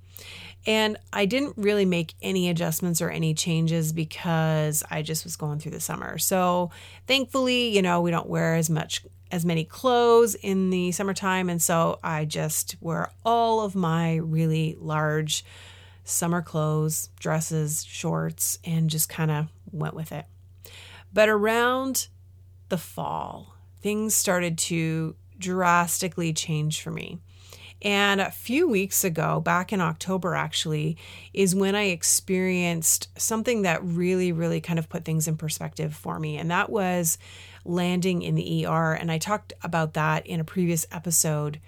And 0.66 0.98
I 1.12 1.26
didn't 1.26 1.58
really 1.58 1.86
make 1.86 2.14
any 2.22 2.50
adjustments 2.50 3.02
or 3.02 3.10
any 3.10 3.34
changes 3.34 3.92
because 3.92 4.82
I 4.90 5.02
just 5.02 5.26
was 5.26 5.36
going 5.36 5.60
through 5.60 5.74
the 5.74 5.82
summer. 5.82 6.18
So 6.18 6.72
thankfully, 7.06 7.76
you 7.76 7.82
know, 7.82 8.00
we 8.00 8.12
don't 8.12 8.30
wear 8.30 8.56
as 8.56 8.70
much 8.70 9.04
as 9.30 9.44
many 9.46 9.66
clothes 9.66 10.36
in 10.36 10.70
the 10.70 10.92
summertime. 10.92 11.50
And 11.50 11.62
so 11.62 12.00
I 12.04 12.24
just 12.24 12.78
wear 12.80 13.12
all 13.26 13.62
of 13.62 13.76
my 13.76 14.16
really 14.18 14.78
large 14.80 15.44
summer 16.06 16.42
clothes, 16.42 17.10
dresses, 17.20 17.84
shorts, 17.84 18.60
and 18.64 18.90
just 18.90 19.10
kind 19.10 19.32
of 19.32 19.48
went 19.72 19.96
with 19.96 20.12
it. 20.12 20.26
But 21.14 21.30
around 21.30 22.08
the 22.70 22.78
fall, 22.78 23.56
things 23.82 24.16
started 24.16 24.58
to 24.58 25.16
drastically 25.38 26.34
change 26.34 26.82
for 26.82 26.92
me. 26.92 27.20
And 27.84 28.22
a 28.22 28.32
few 28.32 28.68
weeks 28.68 29.04
ago, 29.04 29.42
back 29.42 29.74
in 29.74 29.82
October 29.82 30.36
actually, 30.36 30.98
is 31.34 31.54
when 31.54 31.76
I 31.76 31.84
experienced 31.88 33.10
something 33.20 33.64
that 33.64 33.84
really, 33.84 34.32
really 34.32 34.62
kind 34.62 34.80
of 34.80 34.88
put 34.88 35.04
things 35.04 35.28
in 35.28 35.36
perspective 35.36 35.94
for 35.94 36.18
me. 36.18 36.38
And 36.38 36.50
that 36.50 36.70
was 36.70 37.18
landing 37.66 38.22
in 38.22 38.36
the 38.36 38.66
ER. 38.66 38.94
And 38.94 39.12
I 39.12 39.18
talked 39.18 39.52
about 39.62 39.96
that 39.96 40.26
in 40.26 40.40
a 40.40 40.46
previous 40.46 40.86
episode. 40.92 41.60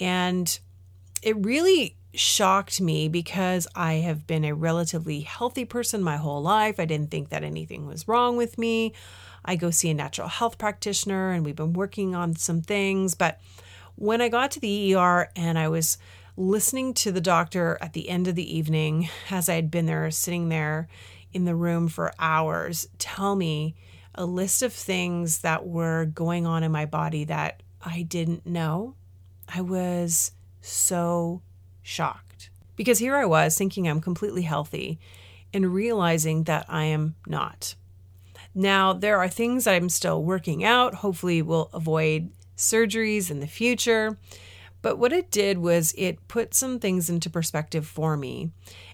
And 0.00 0.58
it 1.22 1.36
really 1.44 1.96
shocked 2.18 2.80
me 2.80 3.08
because 3.08 3.68
I 3.74 3.94
have 3.94 4.26
been 4.26 4.44
a 4.44 4.54
relatively 4.54 5.20
healthy 5.20 5.64
person 5.64 6.02
my 6.02 6.16
whole 6.16 6.42
life. 6.42 6.80
I 6.80 6.84
didn't 6.84 7.10
think 7.10 7.28
that 7.28 7.44
anything 7.44 7.86
was 7.86 8.08
wrong 8.08 8.36
with 8.36 8.58
me. 8.58 8.92
I 9.44 9.56
go 9.56 9.70
see 9.70 9.90
a 9.90 9.94
natural 9.94 10.28
health 10.28 10.58
practitioner 10.58 11.30
and 11.30 11.44
we've 11.44 11.56
been 11.56 11.72
working 11.72 12.14
on 12.14 12.36
some 12.36 12.62
things, 12.62 13.14
but 13.14 13.40
when 13.94 14.20
I 14.20 14.28
got 14.28 14.50
to 14.52 14.60
the 14.60 14.94
ER 14.94 15.30
and 15.36 15.58
I 15.58 15.68
was 15.68 15.98
listening 16.36 16.92
to 16.94 17.12
the 17.12 17.20
doctor 17.20 17.78
at 17.80 17.92
the 17.92 18.08
end 18.08 18.28
of 18.28 18.34
the 18.34 18.56
evening, 18.56 19.08
as 19.30 19.48
I 19.48 19.54
had 19.54 19.70
been 19.70 19.86
there, 19.86 20.10
sitting 20.10 20.48
there 20.48 20.88
in 21.32 21.44
the 21.44 21.54
room 21.54 21.88
for 21.88 22.12
hours, 22.18 22.88
tell 22.98 23.36
me 23.36 23.74
a 24.14 24.26
list 24.26 24.62
of 24.62 24.72
things 24.72 25.38
that 25.38 25.66
were 25.66 26.06
going 26.06 26.46
on 26.46 26.62
in 26.62 26.72
my 26.72 26.86
body 26.86 27.24
that 27.24 27.62
I 27.82 28.02
didn't 28.02 28.46
know, 28.46 28.96
I 29.48 29.60
was 29.60 30.32
so 30.60 31.42
shocked. 31.86 32.50
Because 32.74 32.98
here 32.98 33.16
I 33.16 33.24
was 33.24 33.56
thinking 33.56 33.88
I'm 33.88 34.00
completely 34.00 34.42
healthy 34.42 34.98
and 35.54 35.72
realizing 35.72 36.44
that 36.44 36.66
I 36.68 36.84
am 36.84 37.14
not. 37.26 37.76
Now, 38.54 38.92
there 38.92 39.18
are 39.18 39.28
things 39.28 39.66
I'm 39.66 39.88
still 39.88 40.22
working 40.22 40.64
out. 40.64 40.96
Hopefully, 40.96 41.42
we'll 41.42 41.70
avoid 41.72 42.30
surgeries 42.56 43.30
in 43.30 43.40
the 43.40 43.46
future. 43.46 44.18
But 44.82 44.98
what 44.98 45.12
it 45.12 45.30
did 45.30 45.58
was 45.58 45.94
it 45.96 46.28
put 46.28 46.54
some 46.54 46.78
things 46.78 47.08
into 47.08 47.30
perspective 47.30 47.86
for 47.86 48.16
me. 48.16 48.50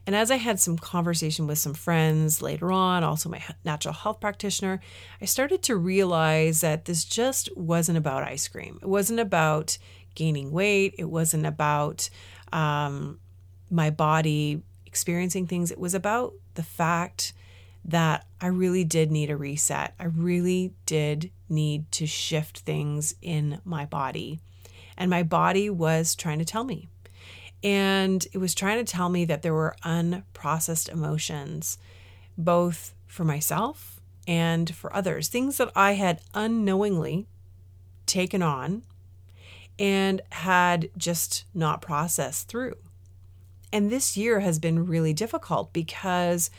And 0.07 0.15
as 0.17 0.31
I 0.31 0.37
had 0.37 0.61
some 0.61 0.79
conversation 0.79 1.47
with 1.47 1.59
some 1.59 1.75
friends 1.75 2.43
later 2.43 2.73
on, 2.73 3.05
also 3.05 3.29
my 3.29 3.43
natural 3.65 3.95
health 3.95 4.21
practitioner, 4.21 4.81
I 5.21 5.25
started 5.25 5.63
to 5.65 5.77
realize 5.77 6.61
that 6.61 6.85
this 6.85 7.05
just 7.05 7.55
wasn't 7.57 7.99
about 7.99 8.23
ice 8.23 8.49
cream. 8.49 8.79
It 8.83 8.89
wasn't 8.89 9.21
about 9.21 9.79
gaining 10.15 10.51
weight. 10.51 10.95
It 10.99 11.11
wasn't 11.11 11.47
about 11.47 12.11
um, 12.53 13.19
my 13.71 13.91
body 13.91 14.63
experiencing 14.87 15.47
things. 15.47 15.71
It 15.71 15.79
was 15.79 15.95
about 15.95 16.35
the 16.55 16.63
fact 16.63 17.33
that 17.85 18.27
I 18.41 18.47
really 18.47 18.85
did 18.85 19.11
need 19.11 19.31
a 19.31 19.37
reset. 19.37 19.95
I 19.99 20.05
really 20.05 20.75
did 20.87 21.31
need 21.49 21.91
to 21.93 22.07
shift 22.07 22.61
things 22.61 23.15
in 23.21 23.61
my 23.65 23.87
body. 23.87 24.41
And 24.97 25.11
my 25.11 25.23
body 25.23 25.69
was 25.71 26.15
trying 26.15 26.39
to 26.39 26.45
tell 26.45 26.65
me. 26.65 26.89
And 27.65 28.27
it 28.33 28.39
was 28.39 28.55
trying 28.55 28.85
to 28.85 28.91
tell 28.91 29.09
me 29.09 29.25
that 29.25 29.43
there 29.43 29.55
were 29.55 29.77
unprocessed 29.85 30.89
emotions, 30.89 31.79
both 32.37 32.95
for 33.07 33.25
myself 33.25 34.01
and 34.27 34.75
for 34.75 34.95
others, 34.95 35.29
things 35.29 35.57
that 35.57 35.71
I 35.75 35.93
had 35.93 36.21
unknowingly 36.35 37.27
taken 38.07 38.43
on 38.43 38.83
and 39.79 40.21
had 40.31 40.91
just 40.97 41.45
not 41.55 41.81
processed 41.83 42.49
through. 42.49 42.77
And 43.73 43.91
this 43.91 44.17
year 44.17 44.41
has 44.41 44.59
been 44.59 44.87
really 44.87 45.15
difficult 45.15 45.73
because 45.73 46.51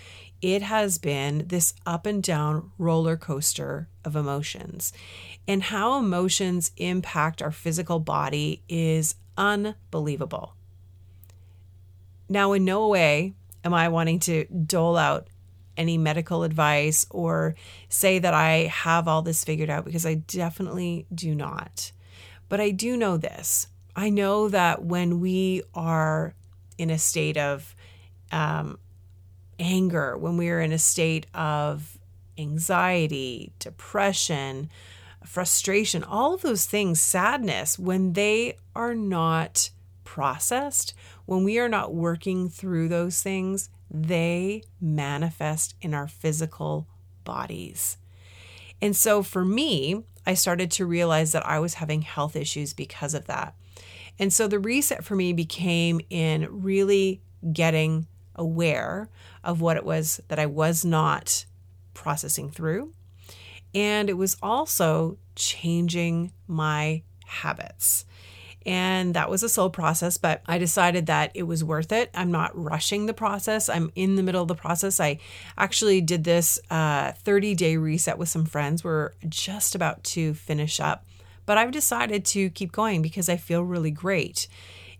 it 0.41 0.61
has 0.61 0.97
been 0.97 1.47
this 1.47 1.73
up 1.85 2.05
and 2.05 2.21
down 2.21 2.71
roller 2.77 3.15
coaster 3.15 3.87
of 4.03 4.15
emotions. 4.15 4.91
And 5.47 5.63
how 5.63 5.97
emotions 5.99 6.71
impact 6.77 7.41
our 7.41 7.51
physical 7.51 7.99
body 7.99 8.61
is 8.67 9.15
unbelievable. 9.37 10.55
Now, 12.27 12.53
in 12.53 12.65
no 12.65 12.87
way 12.87 13.33
am 13.63 13.73
I 13.73 13.89
wanting 13.89 14.19
to 14.21 14.45
dole 14.45 14.97
out 14.97 15.27
any 15.77 15.97
medical 15.97 16.43
advice 16.43 17.05
or 17.09 17.55
say 17.89 18.19
that 18.19 18.33
I 18.33 18.65
have 18.65 19.07
all 19.07 19.21
this 19.21 19.43
figured 19.43 19.69
out 19.69 19.85
because 19.85 20.05
I 20.05 20.15
definitely 20.15 21.05
do 21.13 21.33
not. 21.35 21.91
But 22.49 22.59
I 22.59 22.71
do 22.71 22.95
know 22.97 23.17
this 23.17 23.67
I 23.95 24.09
know 24.09 24.49
that 24.49 24.83
when 24.83 25.19
we 25.19 25.63
are 25.73 26.33
in 26.77 26.89
a 26.89 26.97
state 26.97 27.37
of 27.37 27.75
um, 28.31 28.79
anger, 29.59 30.17
when 30.17 30.37
we 30.37 30.49
are 30.49 30.59
in 30.59 30.71
a 30.71 30.79
state 30.79 31.27
of 31.33 31.97
anxiety, 32.37 33.51
depression, 33.59 34.69
frustration, 35.25 36.03
all 36.03 36.33
of 36.33 36.41
those 36.41 36.65
things, 36.65 36.99
sadness, 36.99 37.77
when 37.77 38.13
they 38.13 38.57
are 38.75 38.95
not 38.95 39.69
processed, 40.03 40.93
when 41.25 41.43
we 41.43 41.59
are 41.59 41.69
not 41.69 41.93
working 41.93 42.49
through 42.49 42.87
those 42.87 43.21
things, 43.21 43.69
they 43.89 44.63
manifest 44.81 45.75
in 45.81 45.93
our 45.93 46.07
physical 46.07 46.87
bodies. 47.23 47.97
And 48.81 48.95
so 48.95 49.21
for 49.23 49.45
me, 49.45 50.03
I 50.25 50.33
started 50.33 50.71
to 50.71 50.85
realize 50.85 51.31
that 51.31 51.45
I 51.45 51.59
was 51.59 51.75
having 51.75 52.01
health 52.01 52.35
issues 52.35 52.73
because 52.73 53.13
of 53.13 53.25
that. 53.25 53.55
And 54.19 54.31
so 54.31 54.47
the 54.47 54.59
reset 54.59 55.03
for 55.03 55.15
me 55.15 55.33
became 55.33 55.99
in 56.09 56.61
really 56.63 57.21
getting 57.51 58.07
aware 58.35 59.09
of 59.43 59.61
what 59.61 59.77
it 59.77 59.85
was 59.85 60.21
that 60.27 60.39
I 60.39 60.45
was 60.45 60.85
not 60.85 61.45
processing 61.93 62.49
through. 62.49 62.93
And 63.75 64.09
it 64.09 64.13
was 64.13 64.37
also 64.41 65.17
changing 65.35 66.31
my 66.47 67.01
habits. 67.25 68.05
And 68.65 69.13
that 69.13 69.29
was 69.29 69.43
a 69.43 69.49
slow 69.49 69.69
process, 69.69 70.17
but 70.17 70.41
I 70.45 70.57
decided 70.57 71.07
that 71.07 71.31
it 71.33 71.43
was 71.43 71.63
worth 71.63 71.91
it. 71.91 72.09
I'm 72.13 72.31
not 72.31 72.51
rushing 72.57 73.05
the 73.05 73.13
process. 73.13 73.67
I'm 73.67 73.91
in 73.95 74.15
the 74.15 74.23
middle 74.23 74.41
of 74.41 74.47
the 74.47 74.55
process. 74.55 74.99
I 74.99 75.19
actually 75.57 75.99
did 76.01 76.23
this 76.23 76.59
30 76.69 76.71
uh, 76.71 77.55
day 77.55 77.77
reset 77.77 78.17
with 78.17 78.29
some 78.29 78.45
friends. 78.45 78.83
We're 78.83 79.11
just 79.27 79.75
about 79.75 80.03
to 80.05 80.33
finish 80.33 80.79
up, 80.79 81.05
but 81.45 81.57
I've 81.57 81.71
decided 81.71 82.23
to 82.25 82.49
keep 82.51 82.71
going 82.71 83.01
because 83.01 83.27
I 83.27 83.35
feel 83.35 83.63
really 83.63 83.91
great. 83.91 84.47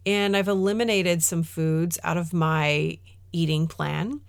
And 0.05 0.35
I've 0.35 0.49
eliminated 0.49 1.23
some 1.23 1.43
foods 1.43 1.97
out 2.03 2.17
of 2.17 2.33
my 2.33 2.97
eating 3.31 3.67
plan, 3.67 4.19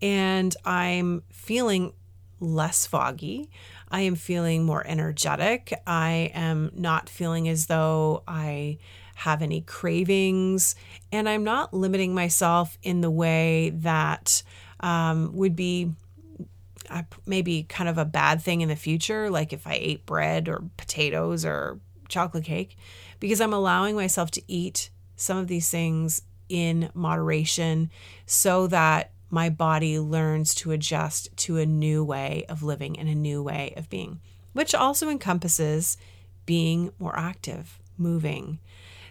and 0.00 0.56
I'm 0.64 1.24
feeling 1.30 1.92
less 2.38 2.86
foggy. 2.86 3.50
I 3.94 4.00
am 4.00 4.16
feeling 4.16 4.64
more 4.64 4.84
energetic. 4.84 5.72
I 5.86 6.32
am 6.34 6.72
not 6.74 7.08
feeling 7.08 7.48
as 7.48 7.66
though 7.66 8.24
I 8.26 8.78
have 9.14 9.40
any 9.40 9.60
cravings, 9.60 10.74
and 11.12 11.28
I'm 11.28 11.44
not 11.44 11.72
limiting 11.72 12.12
myself 12.12 12.76
in 12.82 13.02
the 13.02 13.10
way 13.10 13.70
that 13.70 14.42
um, 14.80 15.30
would 15.36 15.54
be 15.54 15.92
uh, 16.90 17.02
maybe 17.24 17.62
kind 17.62 17.88
of 17.88 17.96
a 17.96 18.04
bad 18.04 18.42
thing 18.42 18.62
in 18.62 18.68
the 18.68 18.74
future, 18.74 19.30
like 19.30 19.52
if 19.52 19.64
I 19.64 19.78
ate 19.80 20.04
bread 20.06 20.48
or 20.48 20.64
potatoes 20.76 21.44
or 21.44 21.78
chocolate 22.08 22.42
cake, 22.42 22.76
because 23.20 23.40
I'm 23.40 23.52
allowing 23.52 23.94
myself 23.94 24.32
to 24.32 24.42
eat 24.48 24.90
some 25.14 25.38
of 25.38 25.46
these 25.46 25.70
things 25.70 26.22
in 26.48 26.90
moderation 26.94 27.92
so 28.26 28.66
that 28.66 29.12
my 29.34 29.50
body 29.50 29.98
learns 29.98 30.54
to 30.54 30.70
adjust 30.70 31.36
to 31.36 31.58
a 31.58 31.66
new 31.66 32.04
way 32.04 32.44
of 32.48 32.62
living 32.62 32.96
and 32.98 33.08
a 33.08 33.14
new 33.16 33.42
way 33.42 33.74
of 33.76 33.90
being, 33.90 34.20
which 34.52 34.76
also 34.76 35.08
encompasses 35.08 35.98
being 36.46 36.92
more 37.00 37.18
active, 37.18 37.80
moving. 37.98 38.60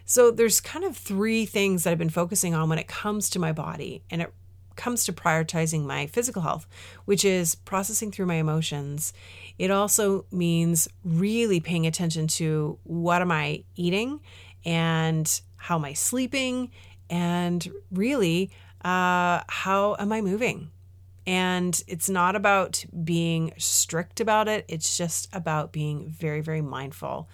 So 0.06 0.30
there's 0.30 0.62
kind 0.62 0.84
of 0.84 0.96
three 0.96 1.44
things 1.44 1.84
that 1.84 1.90
I've 1.90 1.98
been 1.98 2.08
focusing 2.08 2.54
on 2.54 2.70
when 2.70 2.78
it 2.78 2.88
comes 2.88 3.28
to 3.30 3.38
my 3.38 3.52
body 3.52 4.02
and 4.10 4.22
it 4.22 4.32
comes 4.76 5.04
to 5.04 5.12
prioritizing 5.12 5.84
my 5.84 6.06
physical 6.06 6.40
health, 6.40 6.66
which 7.04 7.24
is 7.24 7.54
processing 7.54 8.10
through 8.10 8.26
my 8.26 8.36
emotions. 8.36 9.12
It 9.58 9.70
also 9.70 10.24
means 10.32 10.88
really 11.04 11.60
paying 11.60 11.86
attention 11.86 12.28
to 12.28 12.78
what 12.84 13.20
am 13.20 13.30
I 13.30 13.64
eating 13.76 14.20
and 14.64 15.40
how 15.56 15.76
am 15.76 15.84
I 15.84 15.92
sleeping 15.92 16.70
and 17.10 17.70
really 17.92 18.50
uh, 18.84 19.42
how 19.48 19.96
am 19.98 20.12
I 20.12 20.20
moving? 20.20 20.70
And 21.26 21.82
it's 21.86 22.10
not 22.10 22.36
about 22.36 22.84
being 23.02 23.52
strict 23.56 24.20
about 24.20 24.46
it, 24.46 24.66
it's 24.68 24.96
just 24.96 25.28
about 25.32 25.72
being 25.72 26.08
very, 26.08 26.42
very 26.42 26.60
mindful. 26.60 27.28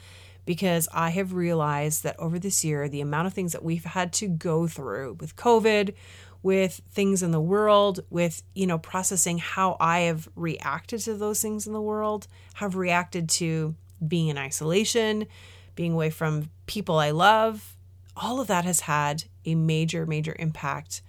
Because 0.46 0.88
I 0.92 1.10
have 1.10 1.34
realized 1.34 2.02
that 2.04 2.18
over 2.18 2.38
this 2.38 2.64
year, 2.64 2.88
the 2.88 3.02
amount 3.02 3.26
of 3.26 3.34
things 3.34 3.52
that 3.52 3.62
we've 3.62 3.84
had 3.84 4.12
to 4.14 4.28
go 4.28 4.66
through 4.66 5.18
with 5.20 5.36
COVID, 5.36 5.94
with 6.42 6.80
things 6.90 7.22
in 7.22 7.30
the 7.30 7.40
world, 7.40 8.00
with, 8.08 8.42
you 8.54 8.66
know, 8.66 8.78
processing 8.78 9.38
how 9.38 9.76
I 9.78 10.00
have 10.00 10.28
reacted 10.34 11.00
to 11.00 11.14
those 11.14 11.42
things 11.42 11.66
in 11.66 11.72
the 11.72 11.80
world, 11.80 12.26
have 12.54 12.74
reacted 12.74 13.28
to 13.30 13.74
being 14.06 14.28
in 14.28 14.38
isolation, 14.38 15.26
being 15.74 15.92
away 15.92 16.10
from 16.10 16.50
people 16.66 16.98
I 16.98 17.10
love, 17.10 17.76
all 18.16 18.40
of 18.40 18.46
that 18.48 18.64
has 18.64 18.80
had 18.80 19.24
a 19.44 19.54
major, 19.54 20.06
major 20.06 20.34
impact 20.38 21.02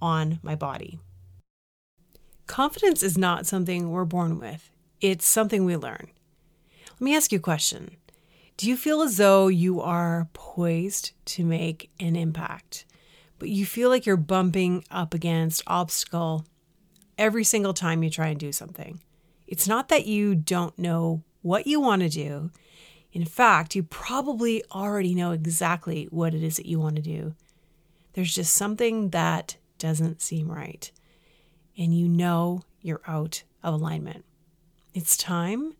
on 0.00 0.38
my 0.42 0.54
body. 0.54 0.98
Confidence 2.46 3.02
is 3.02 3.18
not 3.18 3.46
something 3.46 3.90
we're 3.90 4.04
born 4.04 4.38
with, 4.38 4.70
it's 5.00 5.26
something 5.26 5.64
we 5.64 5.76
learn. 5.76 6.08
Let 6.92 7.00
me 7.00 7.14
ask 7.14 7.30
you 7.30 7.38
a 7.38 7.42
question 7.42 7.96
Do 8.56 8.68
you 8.68 8.76
feel 8.76 9.02
as 9.02 9.18
though 9.18 9.48
you 9.48 9.80
are 9.80 10.28
poised 10.32 11.12
to 11.26 11.44
make 11.44 11.90
an 12.00 12.16
impact, 12.16 12.86
but 13.38 13.48
you 13.48 13.66
feel 13.66 13.88
like 13.88 14.06
you're 14.06 14.16
bumping 14.16 14.84
up 14.90 15.14
against 15.14 15.62
obstacle 15.66 16.44
every 17.16 17.44
single 17.44 17.74
time 17.74 18.02
you 18.02 18.10
try 18.10 18.28
and 18.28 18.40
do 18.40 18.50
something? 18.50 19.00
It's 19.46 19.68
not 19.68 19.88
that 19.88 20.06
you 20.06 20.34
don't 20.34 20.78
know 20.78 21.22
what 21.42 21.66
you 21.66 21.80
want 21.80 22.02
to 22.02 22.08
do. 22.08 22.50
In 23.12 23.24
fact, 23.24 23.74
you 23.74 23.82
probably 23.82 24.62
already 24.72 25.14
know 25.14 25.32
exactly 25.32 26.06
what 26.10 26.34
it 26.34 26.42
is 26.42 26.56
that 26.56 26.66
you 26.66 26.78
want 26.78 26.96
to 26.96 27.02
do. 27.02 27.34
There's 28.12 28.34
just 28.34 28.54
something 28.54 29.10
that 29.10 29.56
doesn't 29.78 30.20
seem 30.20 30.50
right, 30.50 30.90
and 31.76 31.96
you 31.96 32.08
know 32.08 32.62
you're 32.80 33.00
out 33.06 33.42
of 33.62 33.74
alignment. 33.74 34.24
It's 34.94 35.16
time 35.16 35.74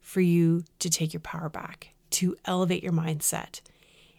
for 0.00 0.20
you 0.20 0.64
to 0.78 0.90
take 0.90 1.12
your 1.12 1.20
power 1.20 1.48
back, 1.48 1.94
to 2.10 2.36
elevate 2.44 2.82
your 2.82 2.92
mindset, 2.92 3.60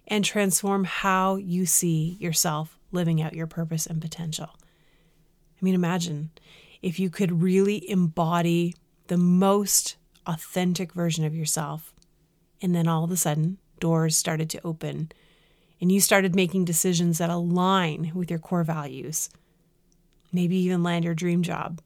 and 0.08 0.24
transform 0.24 0.84
how 0.84 1.36
you 1.36 1.66
see 1.66 2.18
yourself 2.20 2.78
living 2.92 3.22
out 3.22 3.34
your 3.34 3.48
purpose 3.48 3.86
and 3.86 4.02
potential. 4.02 4.50
I 4.54 5.66
mean, 5.66 5.76
imagine 5.76 6.32
if 6.82 7.00
you 7.00 7.10
could 7.10 7.42
really 7.42 7.90
embody 7.90 8.76
the 9.08 9.18
most 9.18 9.96
authentic 10.26 10.94
version 10.94 11.26
of 11.26 11.36
yourself, 11.36 11.94
and 12.62 12.76
then 12.76 12.88
all 12.88 13.04
of 13.04 13.12
a 13.12 13.18
sudden, 13.18 13.58
doors 13.80 14.18
started 14.18 14.50
to 14.52 14.66
open 14.66 15.12
and 15.82 15.92
you 15.92 16.00
started 16.00 16.36
making 16.36 16.64
decisions 16.64 17.18
that 17.18 17.32
align 17.32 18.12
with 18.14 18.30
your 18.30 18.40
core 18.40 18.64
values, 18.64 19.30
maybe 20.32 20.56
even 20.58 20.84
land 20.84 21.04
your 21.04 21.16
dream 21.16 21.42
job. 21.42 21.82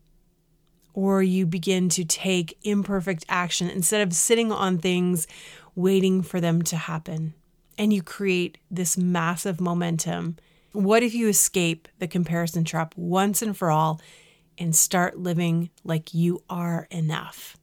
Or 0.93 1.23
you 1.23 1.45
begin 1.45 1.89
to 1.89 2.03
take 2.03 2.57
imperfect 2.63 3.25
action 3.29 3.69
instead 3.69 4.05
of 4.05 4.13
sitting 4.13 4.51
on 4.51 4.77
things 4.77 5.27
waiting 5.75 6.21
for 6.21 6.41
them 6.41 6.61
to 6.63 6.75
happen. 6.75 7.33
And 7.77 7.91
you 7.91 8.01
create 8.01 8.57
this 8.69 8.97
massive 8.97 9.59
momentum. 9.59 10.37
What 10.73 11.03
if 11.03 11.13
you 11.13 11.27
escape 11.27 11.87
the 11.99 12.07
comparison 12.07 12.65
trap 12.65 12.93
once 12.97 13.41
and 13.41 13.55
for 13.55 13.71
all 13.71 14.01
and 14.57 14.75
start 14.75 15.19
living 15.19 15.69
like 15.83 16.13
you 16.13 16.43
are 16.49 16.87
enough 16.91 17.57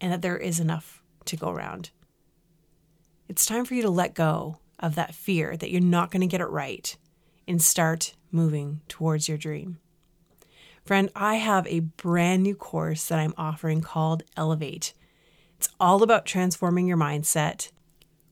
and 0.00 0.12
that 0.12 0.22
there 0.22 0.36
is 0.36 0.58
enough 0.58 1.02
to 1.26 1.36
go 1.36 1.48
around? 1.48 1.90
It's 3.28 3.46
time 3.46 3.64
for 3.64 3.74
you 3.74 3.82
to 3.82 3.90
let 3.90 4.14
go 4.14 4.58
of 4.78 4.94
that 4.94 5.14
fear 5.14 5.56
that 5.56 5.70
you're 5.70 5.80
not 5.80 6.10
going 6.10 6.20
to 6.20 6.26
get 6.26 6.40
it 6.40 6.50
right 6.50 6.96
and 7.46 7.60
start 7.60 8.14
moving 8.30 8.80
towards 8.88 9.28
your 9.28 9.38
dream. 9.38 9.78
Friend, 10.84 11.10
I 11.16 11.36
have 11.36 11.66
a 11.66 11.80
brand 11.80 12.42
new 12.42 12.54
course 12.54 13.06
that 13.06 13.18
I'm 13.18 13.34
offering 13.38 13.80
called 13.80 14.22
Elevate. 14.36 14.92
It's 15.56 15.68
all 15.80 16.02
about 16.02 16.26
transforming 16.26 16.86
your 16.86 16.98
mindset. 16.98 17.70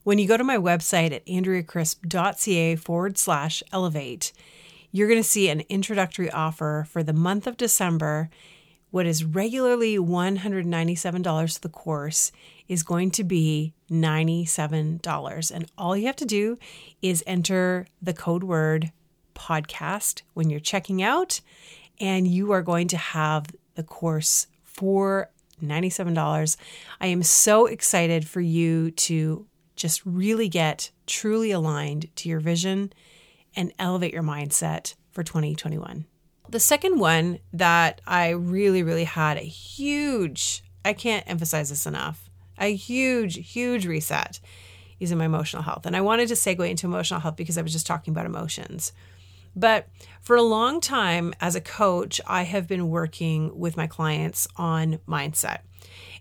When 0.04 0.18
you 0.18 0.26
go 0.26 0.36
to 0.36 0.44
my 0.44 0.58
website 0.58 1.12
at 1.12 1.24
andreacrisp.ca 1.26 2.76
forward 2.76 3.16
slash 3.16 3.62
elevate, 3.72 4.32
you're 4.90 5.08
going 5.08 5.22
to 5.22 5.28
see 5.28 5.48
an 5.48 5.62
introductory 5.68 6.30
offer 6.30 6.86
for 6.90 7.02
the 7.02 7.14
month 7.14 7.46
of 7.46 7.56
December. 7.56 8.28
What 8.90 9.06
is 9.06 9.24
regularly 9.24 9.96
$197 9.96 11.54
for 11.54 11.60
the 11.60 11.68
course 11.70 12.32
is 12.72 12.82
going 12.82 13.10
to 13.10 13.22
be 13.22 13.74
$97. 13.90 15.50
And 15.50 15.70
all 15.76 15.94
you 15.94 16.06
have 16.06 16.16
to 16.16 16.24
do 16.24 16.58
is 17.02 17.22
enter 17.26 17.86
the 18.00 18.14
code 18.14 18.42
word 18.42 18.90
podcast 19.34 20.22
when 20.32 20.48
you're 20.48 20.58
checking 20.58 21.02
out, 21.02 21.42
and 22.00 22.26
you 22.26 22.50
are 22.52 22.62
going 22.62 22.88
to 22.88 22.96
have 22.96 23.46
the 23.74 23.82
course 23.82 24.46
for 24.62 25.30
$97. 25.62 26.56
I 26.98 27.08
am 27.08 27.22
so 27.22 27.66
excited 27.66 28.26
for 28.26 28.40
you 28.40 28.90
to 28.92 29.46
just 29.76 30.00
really 30.06 30.48
get 30.48 30.90
truly 31.06 31.50
aligned 31.50 32.08
to 32.16 32.30
your 32.30 32.40
vision 32.40 32.90
and 33.54 33.70
elevate 33.78 34.14
your 34.14 34.22
mindset 34.22 34.94
for 35.10 35.22
2021. 35.22 36.06
The 36.48 36.60
second 36.60 36.98
one 36.98 37.38
that 37.52 38.00
I 38.06 38.30
really, 38.30 38.82
really 38.82 39.04
had 39.04 39.36
a 39.36 39.40
huge, 39.40 40.64
I 40.86 40.94
can't 40.94 41.28
emphasize 41.28 41.68
this 41.68 41.86
enough, 41.86 42.30
a 42.58 42.74
huge, 42.74 43.52
huge 43.52 43.86
reset 43.86 44.40
is 45.00 45.10
in 45.10 45.18
my 45.18 45.24
emotional 45.24 45.62
health. 45.62 45.86
And 45.86 45.96
I 45.96 46.00
wanted 46.00 46.28
to 46.28 46.34
segue 46.34 46.68
into 46.68 46.86
emotional 46.86 47.20
health 47.20 47.36
because 47.36 47.58
I 47.58 47.62
was 47.62 47.72
just 47.72 47.86
talking 47.86 48.12
about 48.12 48.26
emotions. 48.26 48.92
But 49.54 49.88
for 50.20 50.36
a 50.36 50.42
long 50.42 50.80
time 50.80 51.34
as 51.40 51.54
a 51.54 51.60
coach, 51.60 52.20
I 52.26 52.42
have 52.42 52.66
been 52.66 52.88
working 52.88 53.58
with 53.58 53.76
my 53.76 53.86
clients 53.86 54.48
on 54.56 54.98
mindset. 55.06 55.58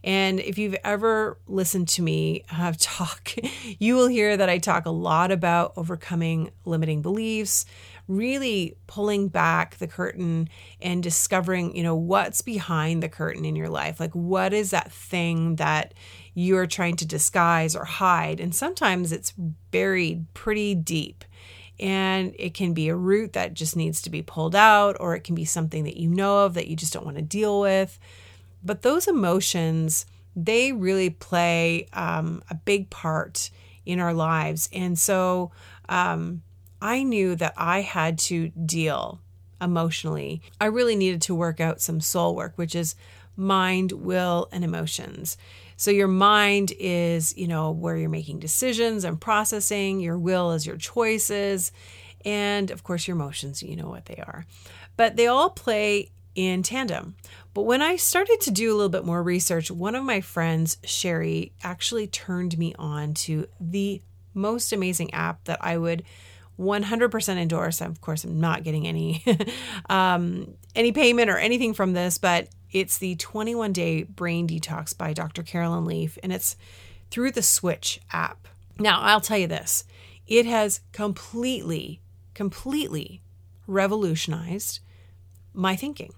And 0.04 0.40
if 0.40 0.58
you've 0.58 0.76
ever 0.84 1.38
listened 1.48 1.88
to 1.90 2.02
me 2.02 2.44
have 2.48 2.78
talk, 2.80 3.34
you 3.80 3.96
will 3.96 4.08
hear 4.08 4.36
that 4.36 4.50
I 4.50 4.58
talk 4.58 4.86
a 4.86 4.92
lot 4.92 5.32
about 5.32 5.74
overcoming 5.78 6.52
limiting 6.66 7.02
beliefs, 7.02 7.66
really 8.08 8.76
pulling 8.88 9.28
back 9.28 9.78
the 9.78 9.88
curtain 9.88 10.50
and 10.82 11.04
discovering, 11.04 11.76
you 11.76 11.84
know, 11.84 11.96
what's 11.96 12.42
behind 12.42 13.04
the 13.04 13.10
curtain 13.10 13.46
in 13.46 13.56
your 13.56 13.70
life. 13.70 14.00
Like, 14.00 14.14
what 14.14 14.54
is 14.54 14.72
that 14.72 14.92
thing 14.92 15.58
that 15.58 15.94
you're 16.34 16.68
trying 16.68 16.96
to 16.98 17.06
disguise 17.06 17.76
or 17.76 17.86
hide? 17.86 18.40
And 18.40 18.54
sometimes 18.54 19.12
it's 19.12 19.34
buried 19.72 20.26
pretty 20.34 20.76
deep. 20.76 21.26
And 21.80 22.36
it 22.38 22.54
can 22.54 22.74
be 22.74 22.90
a 22.90 22.96
root 22.96 23.34
that 23.34 23.56
just 23.56 23.76
needs 23.76 24.02
to 24.04 24.10
be 24.10 24.22
pulled 24.22 24.56
out, 24.56 24.98
or 25.00 25.16
it 25.16 25.24
can 25.24 25.34
be 25.34 25.46
something 25.46 25.84
that 25.86 25.98
you 25.98 26.10
know 26.10 26.46
of 26.46 26.54
that 26.54 26.68
you 26.68 26.76
just 26.76 26.94
don't 26.94 27.06
want 27.06 27.18
to 27.18 27.24
deal 27.24 27.60
with. 27.60 27.98
But 28.64 28.84
those 28.84 29.08
emotions, 29.08 30.06
they 30.36 30.72
really 30.72 31.10
play 31.10 31.88
um, 31.94 32.44
a 32.50 32.56
big 32.56 32.92
part 32.92 33.50
in 33.86 34.00
our 34.00 34.14
lives. 34.14 34.70
And 34.72 34.98
so 34.98 35.52
um, 35.90 36.44
I 36.82 37.04
knew 37.04 37.36
that 37.36 37.54
I 37.58 37.82
had 37.82 38.20
to 38.20 38.50
deal 38.50 39.20
emotionally. 39.60 40.42
I 40.60 40.66
really 40.66 40.96
needed 40.96 41.22
to 41.24 41.36
work 41.36 41.60
out 41.60 41.82
some 41.82 42.00
soul 42.00 42.36
work, 42.36 42.54
which 42.58 42.76
is 42.76 42.96
mind, 43.36 43.92
will, 43.92 44.50
and 44.52 44.64
emotions. 44.64 45.38
So 45.82 45.90
your 45.90 46.08
mind 46.08 46.74
is, 46.80 47.36
you 47.36 47.48
know, 47.48 47.72
where 47.72 47.98
you're 47.98 48.08
making 48.08 48.38
decisions 48.38 49.04
and 49.04 49.20
processing. 49.20 50.00
Your 50.00 50.16
will 50.16 50.52
is 50.52 50.64
your 50.64 50.78
choices. 50.78 51.72
And 52.24 52.70
of 52.70 52.84
course, 52.84 53.08
your 53.08 53.18
emotions, 53.18 53.64
you 53.64 53.76
know 53.76 53.90
what 53.90 54.06
they 54.06 54.18
are. 54.18 54.46
But 54.96 55.16
they 55.16 55.26
all 55.26 55.50
play 55.50 56.12
in 56.36 56.62
tandem. 56.62 57.16
But 57.56 57.64
when 57.64 57.82
I 57.82 57.96
started 57.96 58.42
to 58.42 58.52
do 58.52 58.72
a 58.72 58.76
little 58.76 58.90
bit 58.90 59.06
more 59.06 59.24
research, 59.24 59.72
one 59.72 59.96
of 59.96 60.04
my 60.04 60.22
friends, 60.22 60.78
Sherry, 60.84 61.52
actually 61.64 62.06
turned 62.06 62.60
me 62.60 62.76
on 62.78 63.16
to 63.16 63.48
the 63.60 64.04
most 64.36 64.74
amazing 64.74 65.12
app 65.16 65.46
that 65.46 65.58
I 65.66 65.80
would 65.80 66.04
100% 66.60 67.38
endorse. 67.38 67.82
Of 67.82 68.02
course, 68.02 68.24
I'm 68.24 68.40
not 68.40 68.62
getting 68.62 68.88
any 68.88 69.26
um, 69.90 70.54
any 70.76 70.92
payment 70.92 71.32
or 71.32 71.40
anything 71.40 71.74
from 71.74 71.94
this, 71.94 72.20
but 72.20 72.50
it's 72.72 72.98
the 72.98 73.16
21 73.16 73.74
day 73.74 74.04
brain 74.04 74.48
detox 74.48 74.98
by 74.98 75.14
Dr. 75.14 75.44
Caroline 75.44 75.86
Leaf, 75.86 76.18
and 76.24 76.32
it's 76.32 76.56
through 77.10 77.32
the 77.32 77.42
Switch 77.42 78.00
app. 78.12 78.48
Now, 78.80 79.02
I'll 79.02 79.22
tell 79.22 79.38
you 79.38 79.48
this: 79.48 79.84
it 80.28 80.46
has 80.46 80.82
completely, 80.92 82.02
completely 82.34 83.22
revolutionized 83.68 84.80
my 85.54 85.76
thinking. 85.76 86.14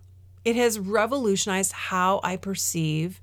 It 0.45 0.55
has 0.55 0.77
revolutionized 0.77 1.71
how 1.71 2.19
I 2.23 2.35
perceive 2.35 3.21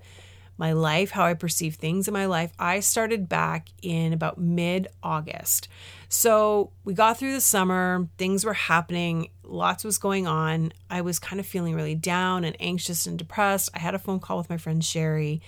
my 0.57 0.73
life, 0.73 1.11
how 1.11 1.25
I 1.25 1.35
perceive 1.35 1.77
things 1.77 2.07
in 2.07 2.15
my 2.15 2.27
life. 2.27 2.53
I 2.59 2.81
started 2.81 3.29
back 3.29 3.69
in 3.83 4.13
about 4.13 4.39
mid 4.39 4.89
August. 5.03 5.69
So 6.13 6.73
we 6.83 6.93
got 6.93 7.19
through 7.19 7.35
the 7.35 7.41
summer, 7.41 8.09
things 8.19 8.45
were 8.45 8.53
happening, 8.53 9.31
lots 9.45 9.85
was 9.85 9.97
going 9.97 10.27
on. 10.27 10.73
I 10.91 11.03
was 11.03 11.21
kind 11.21 11.39
of 11.39 11.47
feeling 11.47 11.77
really 11.77 11.95
down 11.95 12.43
and 12.43 12.57
anxious 12.59 13.07
and 13.07 13.17
depressed. 13.17 13.71
I 13.75 13.79
had 13.79 13.95
a 13.95 13.99
phone 13.99 14.19
call 14.19 14.37
with 14.37 14.51
my 14.51 14.57
friend 14.57 14.85
Sherry, 14.85 15.41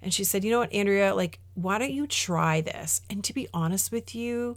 and 0.00 0.14
she 0.14 0.24
said, 0.24 0.42
You 0.42 0.52
know 0.52 0.58
what, 0.60 0.72
Andrea, 0.72 1.14
like, 1.14 1.38
why 1.52 1.76
don't 1.76 1.92
you 1.92 2.06
try 2.06 2.62
this? 2.62 3.02
And 3.10 3.22
to 3.24 3.34
be 3.34 3.46
honest 3.52 3.92
with 3.92 4.14
you, 4.14 4.56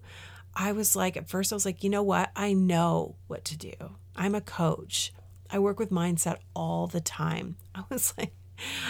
I 0.56 0.72
was 0.72 0.96
like, 0.96 1.18
at 1.18 1.28
first, 1.28 1.52
I 1.52 1.58
was 1.58 1.66
like, 1.66 1.84
you 1.84 1.90
know 1.90 2.04
what? 2.04 2.32
I 2.38 2.54
know 2.54 3.16
what 3.28 3.44
to 3.46 3.58
do. 3.58 3.74
I'm 4.16 4.36
a 4.36 4.42
coach. 4.42 5.12
I 5.50 5.60
work 5.60 5.78
with 5.78 5.90
mindset 5.90 6.38
all 6.56 6.88
the 6.88 7.02
time. 7.02 7.58
I 7.76 7.84
was 7.90 8.14
like, 8.18 8.34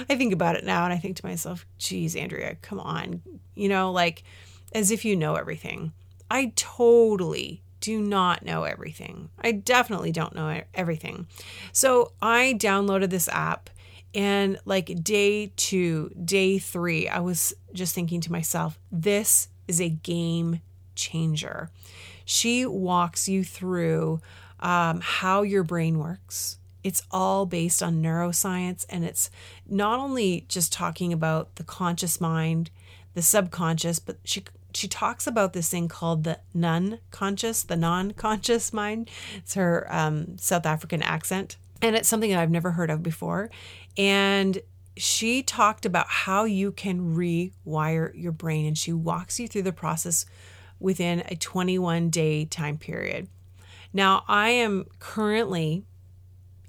I 0.08 0.16
think 0.16 0.34
about 0.34 0.56
it 0.56 0.66
now 0.66 0.84
and 0.84 0.94
I 0.94 0.98
think 0.98 1.16
to 1.18 1.26
myself, 1.26 1.66
geez, 1.80 2.16
Andrea, 2.16 2.56
come 2.62 2.80
on. 2.80 3.24
You 3.56 3.70
know, 3.70 3.92
like 3.92 4.24
as 4.72 4.92
if 4.92 5.04
you 5.04 5.16
know 5.16 5.34
everything. 5.34 5.94
I 6.30 6.54
totally 6.56 7.62
do 7.82 8.02
not 8.02 8.44
know 8.44 8.64
everything. 8.64 9.30
I 9.40 9.54
definitely 9.54 10.12
don't 10.12 10.36
know 10.36 10.62
everything. 10.74 11.28
So 11.72 12.12
I 12.22 12.56
downloaded 12.58 13.10
this 13.10 13.30
app 13.30 13.70
and 14.14 14.60
like 14.66 15.04
day 15.04 15.52
two, 15.56 16.12
day 16.24 16.58
three, 16.58 17.08
I 17.08 17.20
was 17.20 17.54
just 17.74 17.94
thinking 17.94 18.22
to 18.22 18.32
myself, 18.32 18.80
this 18.92 19.50
is 19.68 19.80
a 19.80 19.90
game 19.90 20.62
changer. 20.96 21.70
She 22.26 22.66
walks 22.66 23.30
you 23.30 23.44
through 23.44 24.22
um, 24.60 25.02
how 25.02 25.44
your 25.44 25.64
brain 25.64 26.00
works. 26.00 26.58
It's 26.84 27.04
all 27.12 27.46
based 27.46 27.84
on 27.84 28.02
neuroscience, 28.02 28.86
and 28.90 29.04
it's 29.04 29.30
not 29.68 30.00
only 30.00 30.46
just 30.48 30.72
talking 30.72 31.12
about 31.12 31.56
the 31.56 31.64
conscious 31.64 32.22
mind, 32.22 32.72
the 33.16 33.22
subconscious, 33.22 34.00
but 34.00 34.18
she 34.24 34.44
she 34.74 34.88
talks 34.88 35.28
about 35.28 35.54
this 35.54 35.70
thing 35.70 35.88
called 35.88 36.24
the 36.24 36.40
non-conscious, 36.54 37.64
the 37.64 37.76
non-conscious 37.76 38.72
mind. 38.74 39.10
It's 39.38 39.56
her 39.56 39.88
um, 39.90 40.38
South 40.38 40.66
African 40.66 41.02
accent, 41.02 41.58
and 41.82 41.96
it's 41.96 42.08
something 42.08 42.30
that 42.32 42.40
I've 42.40 42.52
never 42.52 42.72
heard 42.72 42.90
of 42.90 43.02
before. 43.02 43.50
And 43.98 44.60
she 44.96 45.42
talked 45.42 45.86
about 45.86 46.08
how 46.08 46.44
you 46.44 46.72
can 46.72 47.16
rewire 47.16 48.12
your 48.14 48.32
brain, 48.32 48.66
and 48.66 48.78
she 48.78 48.94
walks 48.94 49.40
you 49.40 49.48
through 49.48 49.64
the 49.64 49.74
process 49.74 50.26
within 50.80 51.24
a 51.28 51.36
21 51.36 52.10
day 52.10 52.46
time 52.46 52.78
period. 52.78 53.28
Now, 53.92 54.24
I 54.28 54.50
am 54.50 54.86
currently 55.00 55.84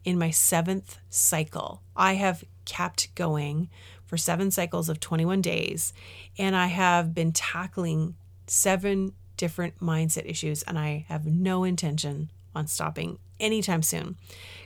in 0.05 0.19
my 0.19 0.31
seventh 0.31 0.99
cycle. 1.11 1.83
I 1.95 2.15
have 2.15 2.45
kept 2.65 3.15
going 3.15 3.69
for 4.11 4.17
seven 4.17 4.51
cycles 4.51 4.89
of 4.89 4.99
21 4.99 5.41
days, 5.41 5.93
and 6.37 6.57
I 6.57 6.67
have 6.67 7.15
been 7.15 7.31
tackling 7.31 8.17
seven 8.49 9.13
different 9.37 9.79
mindset 9.79 10.29
issues, 10.29 10.65
and 10.65 10.77
I 10.77 11.05
have 11.09 11.27
no 11.27 11.63
intention 11.63 12.29
on 12.53 12.67
stopping 12.67 13.21
anytime 13.39 13.85
soon. 13.85 14.17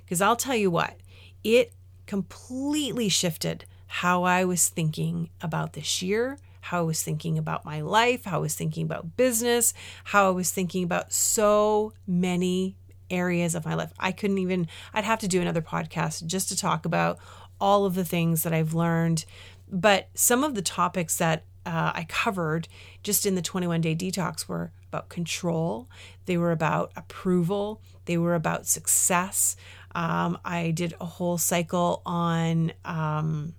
Because 0.03 0.23
I'll 0.23 0.35
tell 0.35 0.57
you 0.57 0.71
what, 0.71 0.97
it 1.45 1.75
completely 2.07 3.11
shifted 3.11 3.67
how 3.87 4.23
I 4.23 4.47
was 4.47 4.69
thinking 4.69 5.29
about 5.43 5.75
this 5.75 6.01
year, 6.01 6.39
how 6.63 6.79
I 6.79 6.87
was 6.87 7.03
thinking 7.03 7.37
about 7.37 7.67
my 7.67 7.83
life, 7.83 8.25
how 8.25 8.39
I 8.39 8.41
was 8.41 8.55
thinking 8.55 8.87
about 8.87 9.19
business, 9.19 9.75
how 10.05 10.27
I 10.27 10.31
was 10.31 10.51
thinking 10.53 10.85
about 10.85 11.13
so 11.13 11.93
many 12.07 12.77
areas 13.11 13.55
of 13.55 13.67
my 13.67 13.75
life. 13.75 13.93
I 13.99 14.11
couldn't 14.11 14.39
even, 14.39 14.69
I'd 14.95 15.05
have 15.05 15.19
to 15.19 15.29
do 15.29 15.43
another 15.43 15.61
podcast 15.61 16.25
just 16.25 16.49
to 16.49 16.57
talk 16.57 16.87
about 16.87 17.19
all 17.65 17.87
of 17.87 17.95
the 17.95 18.05
things 18.05 18.43
that 18.43 18.53
I've 18.53 18.75
learned. 18.75 19.25
But 19.73 20.11
some 20.13 20.45
of 20.45 20.55
the 20.55 20.61
topics 20.61 21.17
that 21.17 21.45
uh, 21.65 21.93
I 21.95 22.05
covered 22.11 22.69
just 23.03 23.25
in 23.25 23.37
the 23.37 23.41
21 23.41 23.81
day 23.81 23.97
detox 23.97 24.47
were 24.47 24.71
about 24.93 25.09
control, 25.09 25.89
they 26.27 26.37
were 26.37 26.53
about 26.53 26.93
approval, 26.95 27.81
they 28.05 28.19
were 28.19 28.35
about 28.35 28.67
success. 28.67 29.57
Um, 29.95 30.37
I 30.45 30.73
did 30.73 30.95
a 31.01 31.07
whole 31.07 31.39
cycle 31.39 32.03
on 32.05 32.75
um, 32.85 33.55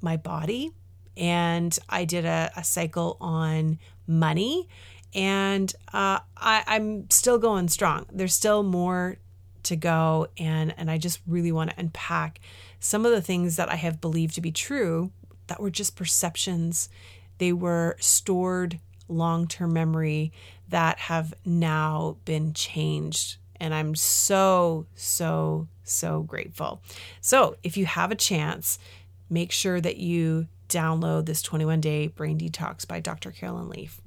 my 0.00 0.16
body 0.16 0.70
and 1.16 1.76
I 1.88 2.04
did 2.04 2.24
a, 2.24 2.52
a 2.56 2.62
cycle 2.62 3.16
on 3.20 3.80
money. 4.06 4.68
And 5.14 5.74
uh, 5.92 6.20
I, 6.36 6.62
I'm 6.64 7.10
still 7.10 7.38
going 7.38 7.66
strong. 7.66 8.06
There's 8.12 8.34
still 8.34 8.62
more 8.62 9.18
to 9.64 9.76
go, 9.76 10.28
and 10.38 10.74
and 10.76 10.90
I 10.90 10.98
just 10.98 11.20
really 11.26 11.52
want 11.52 11.70
to 11.70 11.80
unpack 11.80 12.40
some 12.80 13.06
of 13.06 13.12
the 13.12 13.22
things 13.22 13.56
that 13.56 13.70
I 13.70 13.76
have 13.76 14.00
believed 14.00 14.34
to 14.34 14.40
be 14.40 14.52
true 14.52 15.12
that 15.46 15.60
were 15.60 15.70
just 15.70 15.96
perceptions. 15.96 16.88
They 17.38 17.52
were 17.52 17.96
stored 18.00 18.80
long-term 19.08 19.72
memory 19.72 20.32
that 20.68 20.98
have 20.98 21.34
now 21.44 22.16
been 22.24 22.52
changed 22.54 23.36
and 23.60 23.74
I'm 23.74 23.94
so 23.94 24.86
so 24.94 25.68
so 25.84 26.22
grateful. 26.22 26.80
So, 27.20 27.56
if 27.62 27.76
you 27.76 27.84
have 27.84 28.10
a 28.10 28.16
chance, 28.16 28.78
make 29.28 29.52
sure 29.52 29.80
that 29.80 29.98
you 29.98 30.46
download 30.68 31.26
this 31.26 31.42
21 31.42 31.80
day 31.80 32.06
brain 32.06 32.38
detox 32.38 32.86
by 32.88 33.00
Dr. 33.00 33.30
Caroline 33.30 33.68
Leaf. 33.68 34.00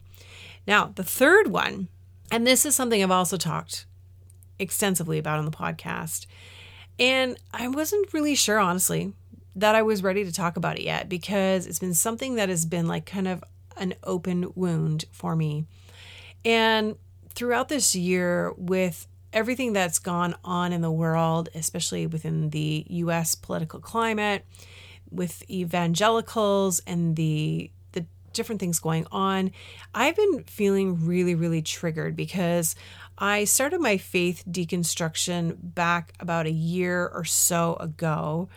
Now, 0.65 0.91
the 0.95 1.03
third 1.03 1.47
one, 1.47 1.89
and 2.31 2.47
this 2.47 2.65
is 2.65 2.75
something 2.75 3.03
I've 3.03 3.11
also 3.11 3.37
talked 3.37 3.85
extensively 4.57 5.17
about 5.19 5.39
on 5.39 5.45
the 5.45 5.51
podcast, 5.51 6.25
and 6.99 7.37
I 7.53 7.67
wasn't 7.67 8.13
really 8.13 8.35
sure, 8.35 8.59
honestly, 8.59 9.13
that 9.55 9.75
I 9.75 9.81
was 9.81 10.03
ready 10.03 10.23
to 10.25 10.31
talk 10.31 10.57
about 10.57 10.79
it 10.79 10.83
yet 10.83 11.09
because 11.09 11.67
it's 11.67 11.79
been 11.79 11.93
something 11.93 12.35
that 12.35 12.49
has 12.49 12.65
been 12.65 12.87
like 12.87 13.05
kind 13.05 13.27
of 13.27 13.43
an 13.77 13.93
open 14.03 14.51
wound 14.55 15.05
for 15.11 15.35
me. 15.35 15.65
And 16.45 16.95
throughout 17.33 17.69
this 17.69 17.95
year, 17.95 18.53
with 18.57 19.07
everything 19.31 19.73
that's 19.73 19.99
gone 19.99 20.35
on 20.43 20.73
in 20.73 20.81
the 20.81 20.91
world, 20.91 21.49
especially 21.55 22.07
within 22.07 22.49
the 22.51 22.85
US 22.89 23.35
political 23.35 23.79
climate, 23.79 24.45
with 25.11 25.47
evangelicals 25.49 26.81
and 26.87 27.15
the 27.15 27.69
the 27.91 28.05
different 28.33 28.59
things 28.59 28.79
going 28.79 29.05
on, 29.11 29.51
I've 29.93 30.15
been 30.15 30.43
feeling 30.45 31.05
really 31.05 31.35
really 31.35 31.61
triggered 31.61 32.15
because 32.15 32.75
I 33.17 33.43
started 33.43 33.79
my 33.79 33.97
faith 33.97 34.43
deconstruction 34.49 35.57
back 35.61 36.13
about 36.19 36.45
a 36.45 36.51
year 36.51 37.07
or 37.07 37.23
so 37.25 37.75
ago 37.79 38.49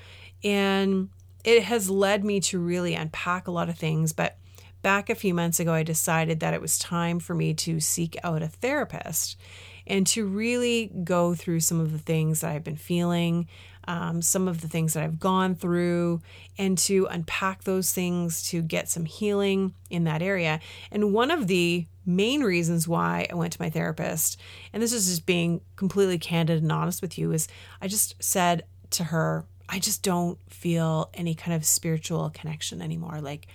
and 0.43 1.11
it 1.45 1.63
has 1.65 1.89
led 1.89 2.25
me 2.25 2.41
to 2.41 2.59
really 2.59 2.95
unpack 2.95 3.47
a 3.47 3.53
lot 3.53 3.69
of 3.69 3.79
things, 3.79 4.13
but 4.13 4.37
back 4.83 5.09
a 5.09 5.15
few 5.15 5.33
months 5.33 5.61
ago, 5.61 5.73
I 5.73 5.83
decided 5.83 6.41
that 6.41 6.55
it 6.55 6.61
was 6.61 6.79
time 6.79 7.19
for 7.21 7.35
me 7.35 7.55
to 7.55 7.81
seek 7.81 8.17
out 8.23 8.43
a 8.43 8.49
therapist 8.49 9.39
and 9.87 10.07
to 10.09 10.27
really 10.27 10.91
go 11.05 11.35
through 11.35 11.61
some 11.61 11.81
of 11.81 11.93
the 11.93 11.99
things 11.99 12.41
that 12.41 12.51
I've 12.51 12.65
been 12.65 12.77
feeling, 12.77 13.47
um, 13.87 14.23
some 14.23 14.49
of 14.49 14.61
the 14.61 14.69
things 14.69 14.95
that 14.95 15.03
I've 15.03 15.21
gone 15.21 15.55
through, 15.55 16.21
and 16.59 16.77
to 16.79 17.07
unpack 17.11 17.65
those 17.65 17.93
things 17.93 18.43
to 18.51 18.63
get 18.63 18.89
some 18.89 19.05
healing 19.05 19.75
in 19.91 20.05
that 20.05 20.23
area. 20.23 20.61
And 20.91 21.13
one 21.13 21.31
of 21.31 21.47
the 21.47 21.87
main 22.05 22.43
reasons 22.43 22.87
why 22.87 23.27
I 23.31 23.35
went 23.35 23.53
to 23.53 23.63
my 23.63 23.71
therapist, 23.71 24.41
and 24.73 24.83
this 24.83 24.93
is 24.93 25.07
just 25.07 25.27
being 25.27 25.61
completely 25.77 26.19
candid 26.19 26.63
and 26.63 26.73
honest 26.73 27.03
with 27.03 27.19
you, 27.19 27.33
is 27.33 27.49
I 27.81 27.89
just 27.89 28.15
said 28.23 28.65
to 28.91 29.05
her, 29.05 29.45
I 29.69 29.79
just 29.81 30.03
don't 30.03 30.39
feel 30.49 31.11
any 31.15 31.35
kind 31.35 31.55
of 31.57 31.67
spiritual 31.67 32.31
connection 32.31 32.81
anymore. 32.81 33.21
Like, 33.21 33.49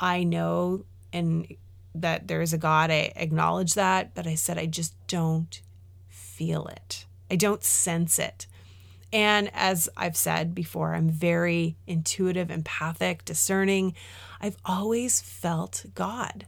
I 0.00 0.24
know 0.24 0.84
and 1.12 1.46
that 1.94 2.26
there 2.26 2.40
is 2.40 2.52
a 2.52 2.58
God, 2.58 2.90
I 2.90 3.12
acknowledge 3.14 3.74
that, 3.74 4.14
but 4.14 4.26
I 4.26 4.34
said, 4.34 4.58
I 4.58 4.66
just 4.66 4.94
don't 5.06 5.60
feel 6.08 6.66
it. 6.66 7.06
I 7.30 7.36
don't 7.36 7.62
sense 7.62 8.18
it. 8.18 8.46
And 9.12 9.50
as 9.52 9.88
I've 9.96 10.16
said 10.16 10.54
before, 10.54 10.94
I'm 10.94 11.10
very 11.10 11.76
intuitive, 11.86 12.50
empathic, 12.50 13.24
discerning. 13.24 13.94
I've 14.40 14.56
always 14.64 15.20
felt 15.20 15.84
God. 15.94 16.46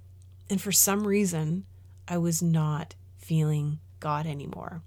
And 0.48 0.60
for 0.60 0.72
some 0.72 1.06
reason, 1.06 1.66
I 2.08 2.18
was 2.18 2.42
not 2.42 2.94
feeling 3.18 3.80
God 4.00 4.26
anymore. 4.26 4.82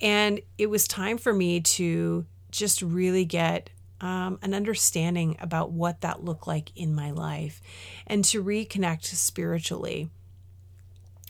And 0.00 0.40
it 0.58 0.70
was 0.70 0.86
time 0.88 1.18
for 1.18 1.32
me 1.32 1.60
to 1.60 2.26
just 2.50 2.82
really 2.82 3.24
get 3.24 3.70
um, 4.00 4.38
an 4.42 4.54
understanding 4.54 5.36
about 5.40 5.72
what 5.72 6.00
that 6.00 6.24
looked 6.24 6.46
like 6.46 6.72
in 6.74 6.94
my 6.94 7.10
life 7.10 7.60
and 8.06 8.24
to 8.26 8.42
reconnect 8.42 9.04
spiritually. 9.04 10.08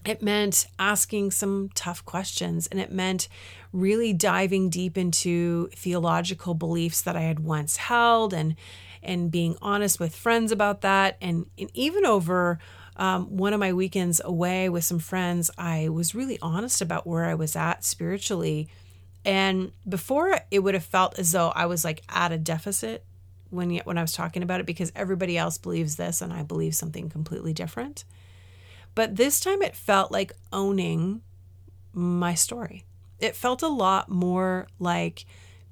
It 0.05 0.23
meant 0.23 0.67
asking 0.79 1.33
some 1.33 1.71
tough 1.75 2.05
questions 2.05 2.67
and 2.69 2.81
it 2.81 2.93
meant 2.93 3.29
really 3.73 4.13
diving 4.13 4.69
deep 4.69 4.99
into 4.99 5.69
theological 5.75 6.55
beliefs 6.55 7.03
that 7.03 7.17
I 7.17 7.23
had 7.23 7.41
once 7.41 7.77
held 7.77 8.35
and 8.35 8.57
and 9.03 9.31
being 9.31 9.57
honest 9.63 9.99
with 9.99 10.15
friends 10.15 10.53
about 10.53 10.83
that 10.83 11.17
and, 11.23 11.47
and 11.57 11.71
even 11.73 12.05
over 12.05 12.59
um, 12.97 13.35
one 13.35 13.55
of 13.55 13.61
my 13.61 13.73
weekends 13.73 14.21
away 14.23 14.69
with 14.69 14.85
some 14.85 14.99
friends 14.99 15.51
I 15.57 15.89
was 15.89 16.15
really 16.15 16.39
honest 16.43 16.83
about 16.83 17.07
where 17.07 17.25
I 17.25 17.35
was 17.35 17.57
at 17.57 17.85
spiritually 17.85 18.69
and 19.25 19.73
before 19.89 20.41
it 20.51 20.59
would 20.61 20.75
have 20.75 20.85
felt 20.85 21.19
as 21.19 21.33
though 21.33 21.49
I 21.49 21.67
was 21.67 21.85
like 21.85 22.03
at 22.09 22.33
a 22.33 22.39
deficit 22.39 23.05
when 23.51 23.77
when 23.79 23.99
I 23.99 24.03
was 24.03 24.13
talking 24.13 24.43
about 24.43 24.61
it 24.61 24.67
because 24.67 24.93
everybody 24.95 25.37
else 25.37 25.59
believes 25.59 25.97
this 25.97 26.21
and 26.21 26.33
I 26.33 26.43
believe 26.43 26.75
something 26.75 27.11
completely 27.11 27.53
different. 27.53 28.05
But 28.95 29.17
this 29.17 29.41
time 29.41 29.63
it 29.63 29.77
felt 29.77 30.11
like 30.11 30.33
owning 30.53 31.23
my 31.93 32.35
story. 32.35 32.85
It 33.21 33.37
felt 33.37 33.63
a 33.63 33.69
lot 33.69 34.09
more 34.09 34.67
like 34.79 35.25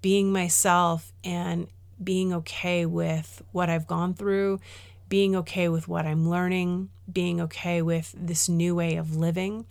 being 0.03 0.33
myself 0.33 1.13
and 1.25 1.69
being 2.03 2.33
okay 2.33 2.87
with 2.87 3.43
what 3.53 3.69
I've 3.69 3.87
gone 3.87 4.15
through, 4.15 4.61
being 5.09 5.35
okay 5.37 5.69
with 5.69 5.89
what 5.89 6.07
I'm 6.07 6.29
learning, 6.29 6.91
being 7.11 7.41
okay 7.41 7.83
with 7.83 8.15
this 8.17 8.49
new 8.49 8.75
way 8.75 8.97
of 8.97 9.17
living. 9.17 9.67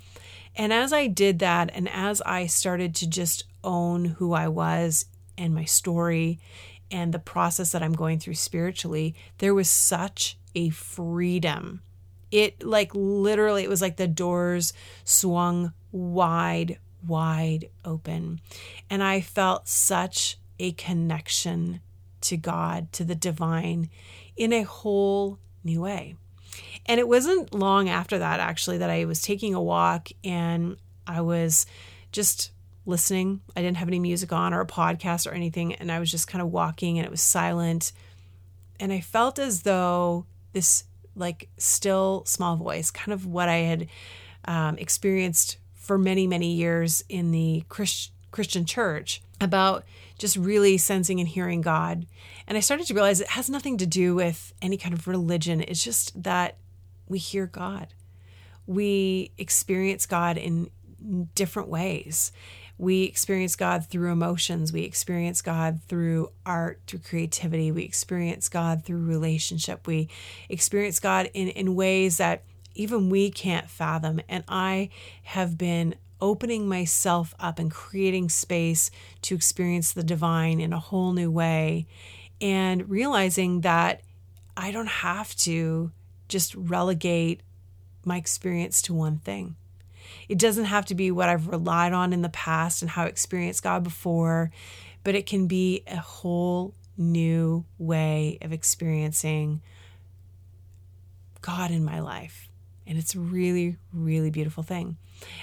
And 0.55 0.73
as 0.73 0.91
I 0.91 1.07
did 1.07 1.39
that, 1.39 1.69
and 1.73 1.87
as 1.87 2.21
I 2.21 2.47
started 2.47 2.95
to 2.95 3.07
just 3.07 3.43
own 3.63 4.05
who 4.05 4.33
I 4.33 4.47
was 4.47 5.05
and 5.37 5.53
my 5.53 5.65
story 5.65 6.39
and 6.89 7.13
the 7.13 7.19
process 7.19 7.71
that 7.71 7.83
I'm 7.83 7.93
going 7.93 8.19
through 8.19 8.33
spiritually, 8.35 9.13
there 9.37 9.53
was 9.53 9.69
such 9.69 10.37
a 10.55 10.69
freedom. 10.69 11.81
It 12.31 12.63
like 12.63 12.91
literally, 12.93 13.63
it 13.63 13.69
was 13.69 13.81
like 13.81 13.97
the 13.97 14.07
doors 14.07 14.73
swung 15.03 15.73
wide, 15.91 16.79
wide 17.05 17.69
open. 17.85 18.41
And 18.89 19.03
I 19.03 19.21
felt 19.21 19.67
such 19.67 20.37
a 20.59 20.71
connection 20.73 21.81
to 22.21 22.37
God, 22.37 22.91
to 22.93 23.03
the 23.03 23.15
divine 23.15 23.89
in 24.35 24.53
a 24.53 24.63
whole 24.63 25.39
new 25.63 25.81
way. 25.81 26.15
And 26.85 26.99
it 26.99 27.07
wasn't 27.07 27.53
long 27.53 27.89
after 27.89 28.17
that, 28.17 28.39
actually, 28.39 28.79
that 28.79 28.89
I 28.89 29.05
was 29.05 29.21
taking 29.21 29.53
a 29.53 29.61
walk 29.61 30.09
and 30.23 30.77
I 31.05 31.21
was 31.21 31.65
just 32.11 32.51
listening. 32.85 33.41
I 33.55 33.61
didn't 33.61 33.77
have 33.77 33.89
any 33.89 33.99
music 33.99 34.31
on 34.31 34.53
or 34.53 34.61
a 34.61 34.65
podcast 34.65 35.29
or 35.29 35.33
anything. 35.33 35.75
And 35.75 35.91
I 35.91 35.99
was 35.99 36.09
just 36.09 36.27
kind 36.27 36.41
of 36.41 36.51
walking 36.51 36.97
and 36.97 37.05
it 37.05 37.11
was 37.11 37.21
silent. 37.21 37.91
And 38.79 38.93
I 38.93 39.01
felt 39.01 39.37
as 39.39 39.63
though 39.63 40.25
this, 40.53 40.85
like, 41.15 41.49
still 41.57 42.23
small 42.25 42.55
voice, 42.55 42.89
kind 42.89 43.13
of 43.13 43.25
what 43.25 43.49
I 43.49 43.57
had 43.57 43.87
um, 44.45 44.77
experienced 44.77 45.57
for 45.87 45.97
many, 45.97 46.27
many 46.27 46.53
years 46.53 47.03
in 47.07 47.31
the 47.31 47.63
Christ- 47.69 48.11
Christian 48.31 48.65
church 48.65 49.21
about 49.39 49.85
just 50.17 50.35
really 50.35 50.77
sensing 50.77 51.19
and 51.19 51.29
hearing 51.29 51.61
God. 51.61 52.05
And 52.45 52.57
I 52.57 52.61
started 52.61 52.87
to 52.87 52.93
realize 52.93 53.21
it 53.21 53.29
has 53.29 53.49
nothing 53.49 53.77
to 53.77 53.85
do 53.85 54.13
with 54.13 54.53
any 54.61 54.75
kind 54.77 54.93
of 54.93 55.07
religion. 55.07 55.61
It's 55.61 55.83
just 55.83 56.21
that 56.21 56.57
we 57.07 57.19
hear 57.19 57.47
God. 57.47 57.93
We 58.65 59.31
experience 59.37 60.05
God 60.05 60.37
in 60.37 60.69
different 61.35 61.69
ways. 61.69 62.33
We 62.77 63.03
experience 63.03 63.55
God 63.55 63.85
through 63.85 64.11
emotions. 64.11 64.73
We 64.73 64.83
experience 64.83 65.41
God 65.41 65.79
through 65.87 66.31
art, 66.45 66.81
through 66.85 66.99
creativity. 66.99 67.71
We 67.71 67.83
experience 67.83 68.49
God 68.49 68.83
through 68.83 69.05
relationship. 69.05 69.87
We 69.87 70.09
experience 70.49 70.99
God 70.99 71.29
in, 71.33 71.47
in 71.47 71.75
ways 71.75 72.17
that 72.17 72.43
even 72.77 73.09
we 73.09 73.29
can't 73.29 73.69
fathom. 73.69 74.21
And 74.29 74.43
I 74.47 74.89
have 75.23 75.57
been 75.57 75.95
opening 76.19 76.67
myself 76.67 77.33
up 77.39 77.59
and 77.59 77.69
creating 77.69 78.29
space 78.29 78.89
to 79.21 79.35
experience 79.35 79.91
the 79.91 80.03
divine 80.03 80.59
in 80.59 80.73
a 80.73 80.79
whole 80.79 81.13
new 81.13 81.29
way 81.29 81.85
and 82.41 82.89
realizing 82.89 83.61
that 83.61 84.01
I 84.55 84.71
don't 84.71 84.87
have 84.87 85.35
to 85.37 85.91
just 86.27 86.55
relegate 86.55 87.41
my 88.03 88.17
experience 88.17 88.81
to 88.83 88.93
one 88.93 89.19
thing. 89.19 89.55
It 90.29 90.39
doesn't 90.39 90.65
have 90.65 90.85
to 90.85 90.95
be 90.95 91.11
what 91.11 91.29
I've 91.29 91.47
relied 91.47 91.93
on 91.93 92.13
in 92.13 92.21
the 92.21 92.29
past 92.29 92.81
and 92.81 92.91
how 92.91 93.03
I 93.03 93.07
experienced 93.07 93.63
God 93.63 93.83
before, 93.83 94.51
but 95.03 95.15
it 95.15 95.25
can 95.25 95.47
be 95.47 95.83
a 95.87 95.97
whole 95.97 96.73
new 96.97 97.65
way 97.77 98.37
of 98.41 98.51
experiencing 98.51 99.61
God 101.41 101.71
in 101.71 101.83
my 101.83 101.99
life. 101.99 102.46
And 102.87 102.97
it's 102.97 103.15
a 103.15 103.19
really, 103.19 103.77
really 103.91 104.31
beautiful 104.31 104.63
thing. 104.63 104.97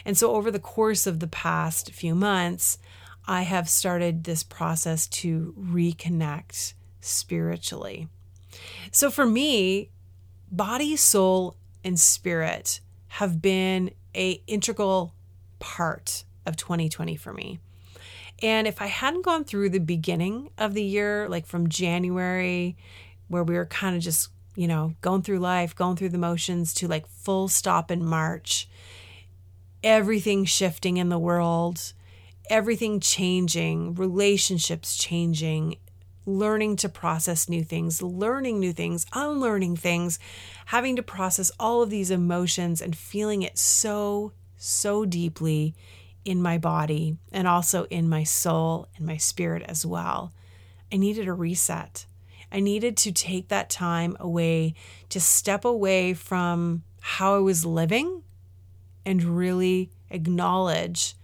And 0.05 0.17
so, 0.17 0.35
over 0.35 0.51
the 0.51 0.59
course 0.59 1.07
of 1.07 1.21
the 1.21 1.27
past 1.27 1.93
few 1.93 2.15
months, 2.15 2.79
I 3.27 3.43
have 3.43 3.69
started 3.69 4.25
this 4.25 4.43
process 4.43 5.07
to 5.09 5.55
reconnect 5.59 6.75
spiritually. 7.01 8.09
So, 8.91 9.11
for 9.11 9.27
me, 9.27 9.91
body, 10.51 10.97
soul, 10.97 11.57
and 11.85 12.01
spirit 12.01 12.81
have 13.09 13.43
been 13.43 13.91
a 14.15 14.43
integral 14.47 15.15
part 15.59 16.25
of 16.47 16.57
2020 16.57 17.17
for 17.17 17.33
me. 17.33 17.59
And 18.43 18.67
if 18.67 18.83
I 18.83 18.87
hadn't 18.87 19.25
gone 19.25 19.45
through 19.45 19.71
the 19.71 19.79
beginning 19.79 20.51
of 20.59 20.75
the 20.75 20.83
year, 20.83 21.29
like 21.29 21.47
from 21.47 21.69
January, 21.69 22.77
where 23.29 23.45
we 23.45 23.55
were 23.55 23.67
kind 23.67 23.97
of 23.97 24.03
just, 24.03 24.31
you 24.55 24.69
know, 24.69 24.95
going 25.01 25.23
through 25.23 25.39
life, 25.39 25.75
going 25.75 25.97
through 25.97 26.11
the 26.11 26.19
motions, 26.19 26.75
to 26.75 26.89
like 26.89 27.07
full 27.07 27.49
stop 27.49 27.91
in 27.91 28.05
March, 28.05 28.69
everything 29.83 30.45
shifting 30.45 30.97
in 30.97 31.09
the 31.09 31.19
world, 31.19 31.93
everything 32.49 33.01
changing, 33.01 33.95
relationships 33.95 34.97
changing, 34.97 35.77
learning 36.27 36.77
to 36.77 36.89
process 36.89 37.49
new 37.49 37.63
things, 37.63 38.03
learning 38.03 38.59
new 38.59 38.73
things, 38.73 39.07
unlearning 39.13 39.77
things, 39.77 40.19
having 40.67 40.97
to 40.97 41.03
process 41.03 41.51
all 41.59 41.83
of 41.83 41.91
these 41.91 42.11
emotions 42.11 42.81
and 42.81 42.97
feeling 42.97 43.43
it 43.43 43.59
so, 43.59 44.33
so 44.57 45.05
deeply 45.05 45.75
in 46.25 46.41
my 46.41 46.57
body 46.57 47.17
and 47.33 47.47
also 47.47 47.85
in 47.85 48.09
my 48.09 48.23
soul 48.23 48.89
and 48.97 49.07
my 49.07 49.17
spirit 49.17 49.63
as 49.69 49.85
well. 49.85 50.33
I 50.93 50.97
needed 50.97 51.29
a 51.29 51.33
reset. 51.33 52.07
I 52.55 52.61
needed 52.61 52.97
to 52.99 53.13
take 53.13 53.49
that 53.49 53.69
time 53.69 54.17
away 54.21 54.75
to 55.09 55.21
step 55.21 55.65
away 55.65 56.15
from 56.15 56.85
how 57.01 57.35
I 57.35 57.41
was 57.41 57.67
living 57.67 58.23
and 59.05 59.23
really 59.25 59.91
acknowledge 60.09 61.17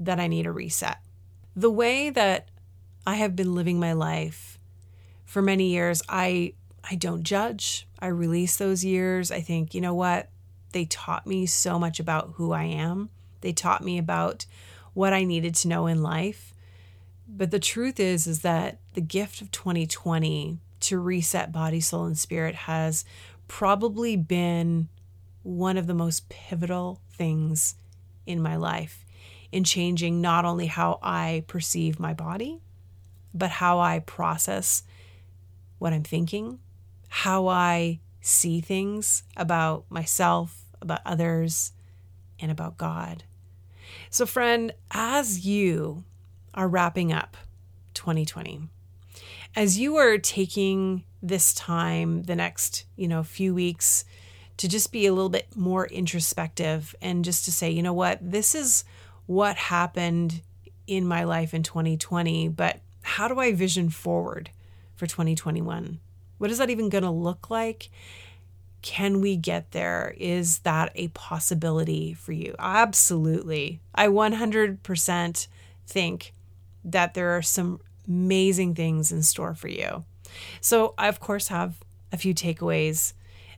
that 0.00 0.18
I 0.18 0.26
need 0.26 0.46
a 0.46 0.52
reset. 0.52 0.98
The 1.54 1.70
way 1.70 2.10
that 2.10 2.48
I 3.06 3.16
have 3.16 3.36
been 3.36 3.54
living 3.54 3.78
my 3.78 3.92
life 3.92 4.58
for 5.32 5.42
many 5.42 5.70
years. 5.70 6.02
I 6.08 6.54
I 6.84 6.96
don't 6.96 7.22
judge. 7.22 7.86
I 7.98 8.08
release 8.08 8.56
those 8.56 8.84
years. 8.84 9.30
I 9.30 9.40
think, 9.40 9.74
you 9.74 9.80
know 9.80 9.94
what? 9.94 10.28
They 10.72 10.84
taught 10.84 11.26
me 11.26 11.46
so 11.46 11.78
much 11.78 12.00
about 12.00 12.32
who 12.34 12.52
I 12.52 12.64
am. 12.64 13.08
They 13.40 13.52
taught 13.52 13.84
me 13.84 13.98
about 13.98 14.46
what 14.94 15.12
I 15.12 15.24
needed 15.24 15.54
to 15.56 15.68
know 15.68 15.86
in 15.86 16.02
life. 16.02 16.51
But 17.34 17.50
the 17.50 17.58
truth 17.58 17.98
is 17.98 18.26
is 18.26 18.42
that 18.42 18.78
the 18.92 19.00
gift 19.00 19.40
of 19.40 19.50
2020 19.50 20.58
to 20.80 20.98
reset 20.98 21.50
body, 21.50 21.80
soul 21.80 22.04
and 22.04 22.18
spirit 22.18 22.54
has 22.54 23.04
probably 23.48 24.16
been 24.16 24.88
one 25.42 25.78
of 25.78 25.86
the 25.86 25.94
most 25.94 26.28
pivotal 26.28 27.00
things 27.10 27.74
in 28.26 28.42
my 28.42 28.56
life 28.56 29.04
in 29.50 29.64
changing 29.64 30.20
not 30.20 30.44
only 30.44 30.66
how 30.66 30.98
I 31.02 31.44
perceive 31.46 31.98
my 31.98 32.12
body, 32.12 32.60
but 33.32 33.50
how 33.50 33.80
I 33.80 34.00
process 34.00 34.82
what 35.78 35.92
I'm 35.92 36.04
thinking, 36.04 36.58
how 37.08 37.48
I 37.48 38.00
see 38.20 38.60
things 38.60 39.24
about 39.36 39.84
myself, 39.88 40.64
about 40.80 41.00
others, 41.04 41.72
and 42.38 42.50
about 42.50 42.76
God. 42.76 43.24
So, 44.10 44.26
friend, 44.26 44.72
as 44.90 45.46
you 45.46 46.04
are 46.54 46.68
wrapping 46.68 47.12
up 47.12 47.36
2020, 47.94 48.62
as 49.54 49.78
you 49.78 49.96
are 49.96 50.18
taking 50.18 51.04
this 51.22 51.54
time, 51.54 52.24
the 52.24 52.34
next, 52.34 52.84
you 52.96 53.06
know, 53.06 53.22
few 53.22 53.54
weeks 53.54 54.04
to 54.56 54.68
just 54.68 54.92
be 54.92 55.06
a 55.06 55.12
little 55.12 55.28
bit 55.28 55.56
more 55.56 55.86
introspective 55.86 56.94
and 57.00 57.24
just 57.24 57.44
to 57.44 57.52
say, 57.52 57.70
you 57.70 57.82
know 57.82 57.92
what, 57.92 58.18
this 58.20 58.54
is 58.54 58.84
what 59.26 59.56
happened 59.56 60.42
in 60.86 61.06
my 61.06 61.24
life 61.24 61.54
in 61.54 61.62
2020, 61.62 62.48
but 62.48 62.80
how 63.02 63.28
do 63.28 63.38
I 63.38 63.52
vision 63.52 63.88
forward 63.88 64.50
for 64.94 65.06
2021? 65.06 66.00
What 66.38 66.50
is 66.50 66.58
that 66.58 66.70
even 66.70 66.88
going 66.88 67.04
to 67.04 67.10
look 67.10 67.50
like? 67.50 67.88
Can 68.82 69.20
we 69.20 69.36
get 69.36 69.70
there? 69.70 70.14
Is 70.18 70.58
that 70.60 70.90
a 70.96 71.08
possibility 71.08 72.14
for 72.14 72.32
you? 72.32 72.54
Absolutely. 72.58 73.80
I 73.94 74.08
100% 74.08 75.46
think 75.86 76.32
that 76.84 77.14
there 77.14 77.36
are 77.36 77.42
some 77.42 77.80
amazing 78.06 78.74
things 78.74 79.12
in 79.12 79.22
store 79.22 79.54
for 79.54 79.68
you. 79.68 80.04
So, 80.60 80.94
I, 80.98 81.08
of 81.08 81.20
course, 81.20 81.48
have 81.48 81.76
a 82.10 82.16
few 82.16 82.34
takeaways 82.34 83.12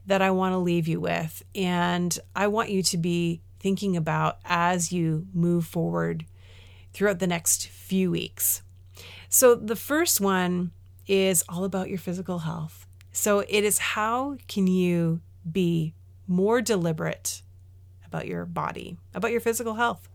that 0.06 0.22
I 0.22 0.30
want 0.30 0.52
to 0.52 0.58
leave 0.58 0.86
you 0.86 1.00
with. 1.00 1.42
And 1.54 2.16
I 2.36 2.46
want 2.48 2.70
you 2.70 2.82
to 2.82 2.98
be 2.98 3.40
thinking 3.58 3.96
about 3.96 4.38
as 4.44 4.92
you 4.92 5.26
move 5.32 5.66
forward 5.66 6.26
throughout 6.92 7.18
the 7.18 7.26
next 7.26 7.68
few 7.68 8.10
weeks. 8.10 8.62
So, 9.28 9.54
the 9.54 9.76
first 9.76 10.20
one 10.20 10.72
is 11.06 11.44
all 11.48 11.64
about 11.64 11.88
your 11.88 11.98
physical 11.98 12.40
health. 12.40 12.86
So, 13.12 13.40
it 13.40 13.64
is 13.64 13.78
how 13.78 14.36
can 14.48 14.66
you 14.66 15.20
be 15.50 15.94
more 16.26 16.60
deliberate 16.60 17.42
about 18.06 18.26
your 18.26 18.44
body, 18.44 18.96
about 19.14 19.32
your 19.32 19.40
physical 19.40 19.74
health? 19.74 20.08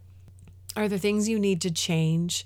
Are 0.76 0.88
there 0.88 0.98
things 0.98 1.28
you 1.28 1.40
need 1.40 1.62
to 1.62 1.72
change? 1.72 2.46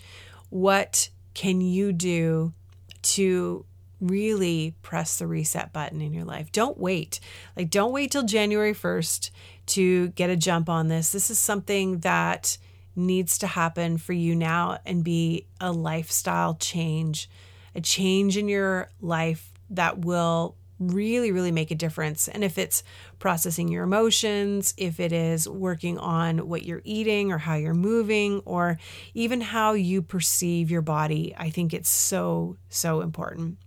What 0.54 1.10
can 1.34 1.62
you 1.62 1.92
do 1.92 2.54
to 3.02 3.66
really 4.00 4.76
press 4.82 5.18
the 5.18 5.28
reset 5.28 5.72
button 5.72 6.02
in 6.02 6.14
your 6.14 6.26
life. 6.26 6.52
Don't 6.52 6.78
wait. 6.78 7.20
Like, 7.56 7.70
don't 7.70 7.94
wait 7.94 8.12
till 8.12 8.24
January 8.24 8.74
1st 8.74 9.30
to 9.68 10.10
get 10.10 10.30
a 10.30 10.36
jump 10.36 10.70
on 10.70 10.90
this. 10.90 11.12
This 11.12 11.30
is 11.30 11.40
something 11.40 12.00
that 12.00 12.58
needs 12.96 13.38
to 13.40 13.48
happen 13.48 13.98
for 13.98 14.14
you 14.14 14.36
now 14.36 14.78
and 14.86 15.04
be 15.04 15.48
a 15.60 15.72
lifestyle 15.72 16.56
change, 16.56 17.30
a 17.74 17.82
change 17.82 18.38
in 18.38 18.48
your 18.50 18.90
life 19.02 19.54
that 19.70 20.00
will 20.00 20.56
really, 20.92 21.32
really 21.32 21.52
make 21.52 21.72
a 21.72 21.76
difference. 21.76 22.28
And 22.28 22.44
if 22.44 22.58
it's 22.58 22.84
processing 23.20 23.68
your 23.68 23.84
emotions, 23.84 24.74
if 24.78 25.00
it 25.00 25.12
is 25.12 25.48
working 25.48 25.98
on 25.98 26.48
what 26.48 26.64
you're 26.64 26.82
eating 26.84 27.32
or 27.32 27.38
how 27.38 27.56
you're 27.56 27.74
moving, 27.74 28.42
or 28.46 28.78
even 29.14 29.42
how 29.42 29.74
you 29.74 30.02
perceive 30.02 30.72
your 30.72 30.82
body, 30.82 31.34
I 31.38 31.50
think 31.50 31.74
it's 31.74 31.90
so, 31.90 32.58
so 32.70 33.02
important. 33.02 33.58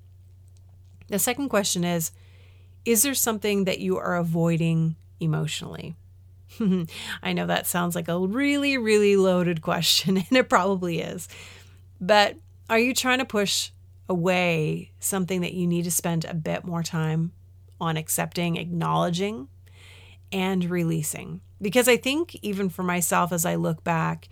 The 1.09 1.18
second 1.18 1.48
question 1.48 1.85
is 1.85 2.12
Is 2.85 3.02
there 3.02 3.14
something 3.14 3.64
that 3.64 3.81
you 3.81 3.96
are 3.98 4.16
avoiding 4.16 4.96
emotionally? 5.20 5.96
I 7.22 7.33
know 7.33 7.46
that 7.46 7.66
sounds 7.66 7.94
like 7.94 8.09
a 8.09 8.18
really, 8.18 8.79
really 8.79 9.16
loaded 9.16 9.62
question, 9.62 10.16
and 10.29 10.33
it 10.33 10.48
probably 10.48 11.00
is. 11.00 11.29
But 12.00 12.37
are 12.68 12.79
you 12.79 12.94
trying 12.94 13.18
to 13.18 13.24
push 13.24 13.70
away 14.08 14.92
something 15.00 15.40
that 15.40 15.54
you 15.54 15.66
need 15.66 15.84
to 15.84 15.90
spend 15.90 16.24
a 16.24 16.34
bit 16.34 16.64
more 16.64 16.82
time 16.82 17.32
on 17.80 17.96
accepting, 17.96 18.56
acknowledging, 18.56 19.48
and 20.32 20.64
releasing? 20.70 21.40
Because 21.60 21.88
I 21.88 21.96
think, 21.96 22.34
even 22.36 22.68
for 22.68 22.82
myself, 22.82 23.32
as 23.32 23.46
I 23.46 23.54
look 23.54 23.82
back, 23.82 24.28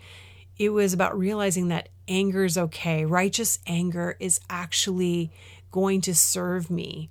it 0.57 0.69
was 0.69 0.93
about 0.93 1.17
realizing 1.17 1.67
that 1.69 1.89
anger 2.07 2.45
is 2.45 2.57
okay. 2.57 3.05
Righteous 3.05 3.59
anger 3.67 4.15
is 4.19 4.39
actually 4.49 5.31
going 5.71 6.01
to 6.01 6.15
serve 6.15 6.69
me, 6.69 7.09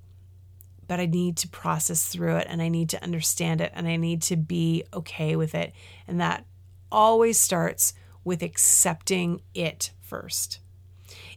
but 0.86 1.00
I 1.00 1.06
need 1.06 1.36
to 1.38 1.48
process 1.48 2.06
through 2.06 2.36
it 2.36 2.46
and 2.48 2.62
I 2.62 2.68
need 2.68 2.88
to 2.90 3.02
understand 3.02 3.60
it 3.60 3.72
and 3.74 3.86
I 3.86 3.96
need 3.96 4.22
to 4.22 4.36
be 4.36 4.84
okay 4.92 5.36
with 5.36 5.54
it. 5.54 5.72
And 6.06 6.20
that 6.20 6.46
always 6.90 7.38
starts 7.38 7.92
with 8.22 8.42
accepting 8.42 9.42
it 9.52 9.90
first. 10.00 10.60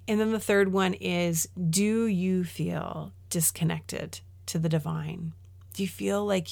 And 0.08 0.20
then 0.20 0.32
the 0.32 0.40
third 0.40 0.72
one 0.72 0.94
is 0.94 1.50
do 1.70 2.06
you 2.06 2.44
feel 2.44 3.12
disconnected 3.30 4.22
to 4.48 4.60
the 4.60 4.70
divine? 4.70 5.34
Do 5.74 5.84
you 5.84 5.90
feel 5.90 6.26
like 6.26 6.48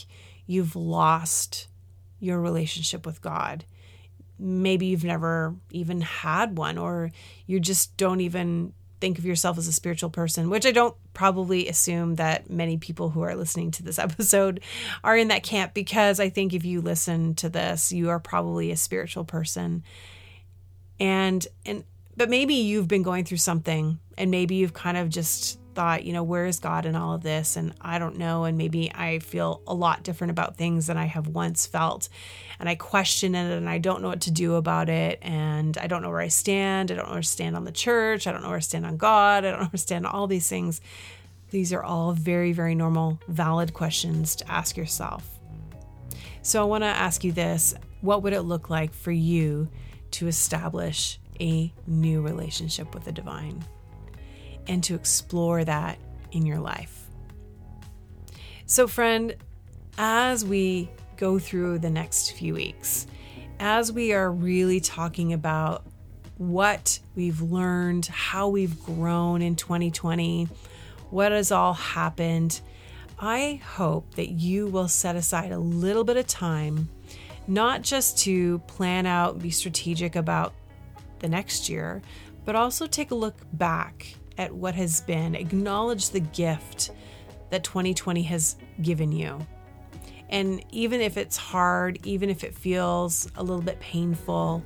you've 0.45 0.75
lost 0.75 1.67
your 2.19 2.39
relationship 2.39 3.05
with 3.05 3.21
God? 3.21 3.65
Maybe 4.37 4.87
you've 4.87 5.05
never 5.05 5.55
even 5.71 6.01
had 6.01 6.57
one, 6.57 6.77
or 6.77 7.11
you 7.47 7.59
just 7.59 7.95
don't 7.95 8.19
even 8.19 8.73
think 8.99 9.17
of 9.17 9.25
yourself 9.25 9.57
as 9.57 9.67
a 9.67 9.73
spiritual 9.73 10.09
person, 10.09 10.49
which 10.49 10.65
I 10.65 10.71
don't 10.71 10.95
probably 11.13 11.67
assume 11.67 12.15
that 12.15 12.49
many 12.49 12.77
people 12.77 13.09
who 13.09 13.21
are 13.21 13.35
listening 13.35 13.71
to 13.71 13.83
this 13.83 13.99
episode 13.99 14.61
are 15.03 15.17
in 15.17 15.29
that 15.29 15.43
camp 15.43 15.73
because 15.73 16.19
I 16.19 16.29
think 16.29 16.53
if 16.53 16.65
you 16.65 16.81
listen 16.81 17.35
to 17.35 17.49
this, 17.49 17.91
you 17.91 18.09
are 18.09 18.19
probably 18.19 18.71
a 18.71 18.77
spiritual 18.77 19.23
person. 19.23 19.83
And 20.99 21.45
and 21.65 21.83
but 22.17 22.29
maybe 22.29 22.55
you've 22.55 22.87
been 22.87 23.03
going 23.03 23.25
through 23.25 23.37
something 23.37 23.99
and 24.17 24.31
maybe 24.31 24.55
you've 24.55 24.73
kind 24.73 24.97
of 24.97 25.09
just 25.09 25.59
thought, 25.75 26.05
you 26.05 26.13
know, 26.13 26.23
where 26.23 26.45
is 26.45 26.59
God 26.59 26.85
in 26.85 26.95
all 26.95 27.13
of 27.13 27.21
this? 27.21 27.57
And 27.57 27.73
I 27.81 27.99
don't 27.99 28.17
know. 28.17 28.45
And 28.45 28.57
maybe 28.57 28.91
I 28.95 29.19
feel 29.19 29.61
a 29.67 29.73
lot 29.73 30.03
different 30.03 30.31
about 30.31 30.55
things 30.55 30.87
than 30.87 30.97
I 30.97 31.05
have 31.05 31.27
once 31.27 31.65
felt. 31.65 32.07
And 32.59 32.69
I 32.69 32.75
question 32.75 33.35
it 33.35 33.55
and 33.55 33.69
I 33.69 33.77
don't 33.77 34.01
know 34.01 34.07
what 34.07 34.21
to 34.21 34.31
do 34.31 34.55
about 34.55 34.89
it. 34.89 35.19
And 35.21 35.77
I 35.77 35.87
don't 35.87 36.01
know 36.01 36.09
where 36.09 36.21
I 36.21 36.29
stand. 36.29 36.91
I 36.91 36.95
don't 36.95 37.07
know 37.07 37.11
where 37.11 37.21
to 37.21 37.27
stand 37.27 37.55
on 37.55 37.65
the 37.65 37.71
church. 37.71 38.25
I 38.25 38.31
don't 38.31 38.41
know 38.41 38.49
where 38.49 38.59
to 38.59 38.65
stand 38.65 38.85
on 38.85 38.97
God. 38.97 39.43
I 39.43 39.51
don't 39.51 39.59
know 39.59 39.65
where 39.65 39.71
to 39.71 39.77
stand 39.77 40.05
on 40.05 40.13
all 40.13 40.27
these 40.27 40.47
things. 40.47 40.79
These 41.51 41.73
are 41.73 41.83
all 41.83 42.13
very, 42.13 42.53
very 42.53 42.73
normal, 42.73 43.19
valid 43.27 43.73
questions 43.73 44.35
to 44.37 44.49
ask 44.49 44.77
yourself. 44.77 45.27
So 46.41 46.61
I 46.61 46.65
want 46.65 46.83
to 46.83 46.87
ask 46.87 47.23
you 47.23 47.31
this 47.31 47.75
What 48.01 48.23
would 48.23 48.33
it 48.33 48.41
look 48.41 48.69
like 48.69 48.93
for 48.93 49.11
you 49.11 49.67
to 50.11 50.27
establish 50.27 51.19
a 51.39 51.73
new 51.87 52.21
relationship 52.21 52.93
with 52.93 53.05
the 53.05 53.11
divine? 53.11 53.63
and 54.67 54.83
to 54.83 54.95
explore 54.95 55.63
that 55.63 55.97
in 56.31 56.45
your 56.45 56.59
life. 56.59 57.07
So, 58.65 58.87
friend, 58.87 59.35
as 59.97 60.43
we 60.43 60.89
go 61.17 61.39
through 61.39 61.79
the 61.79 61.89
next 61.89 62.31
few 62.31 62.55
weeks, 62.55 63.07
as 63.59 63.91
we 63.91 64.13
are 64.13 64.31
really 64.31 64.79
talking 64.79 65.33
about 65.33 65.85
what 66.37 66.99
we've 67.15 67.41
learned, 67.41 68.07
how 68.07 68.49
we've 68.49 68.83
grown 68.83 69.41
in 69.41 69.55
2020, 69.55 70.49
what 71.09 71.31
has 71.31 71.51
all 71.51 71.73
happened, 71.73 72.59
I 73.19 73.61
hope 73.63 74.15
that 74.15 74.29
you 74.29 74.67
will 74.67 74.89
set 74.89 75.15
aside 75.15 75.51
a 75.51 75.59
little 75.59 76.03
bit 76.03 76.17
of 76.17 76.27
time, 76.27 76.89
not 77.47 77.81
just 77.81 78.17
to 78.19 78.59
plan 78.59 79.05
out, 79.05 79.39
be 79.39 79.51
strategic 79.51 80.17
about 80.17 80.53
the 81.25 81.29
next 81.29 81.69
year, 81.69 82.03
but 82.45 82.55
also 82.55 82.85
take 82.85 83.09
a 83.09 83.15
look 83.15 83.35
back 83.53 84.15
at 84.37 84.53
what 84.53 84.75
has 84.75 85.01
been, 85.01 85.33
acknowledge 85.33 86.11
the 86.11 86.19
gift 86.19 86.91
that 87.49 87.63
2020 87.63 88.21
has 88.21 88.57
given 88.83 89.11
you. 89.11 89.39
And 90.29 90.63
even 90.71 91.01
if 91.01 91.17
it's 91.17 91.35
hard, 91.35 91.97
even 92.05 92.29
if 92.29 92.43
it 92.43 92.53
feels 92.53 93.27
a 93.37 93.41
little 93.41 93.61
bit 93.61 93.79
painful, 93.79 94.63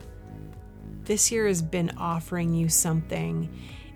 this 1.03 1.31
year 1.31 1.47
has 1.47 1.61
been 1.61 1.91
offering 1.97 2.53
you 2.53 2.67
something. 2.67 3.49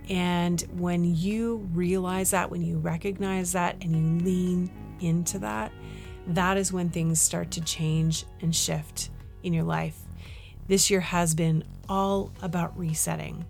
And 0.09 0.61
when 0.77 1.03
you 1.03 1.67
realize 1.73 2.31
that, 2.31 2.49
when 2.49 2.61
you 2.61 2.77
recognize 2.77 3.51
that, 3.51 3.75
and 3.81 3.93
you 3.93 4.25
lean 4.25 4.71
into 5.01 5.39
that, 5.39 5.73
that 6.27 6.55
is 6.55 6.71
when 6.71 6.89
things 6.89 7.19
start 7.19 7.51
to 7.51 7.61
change 7.61 8.25
and 8.39 8.55
shift 8.55 9.09
in 9.43 9.53
your 9.53 9.65
life. 9.65 10.02
This 10.73 10.89
year 10.89 11.01
has 11.01 11.35
been 11.35 11.63
all 11.87 12.31
about 12.41 12.75
resetting 12.75 13.45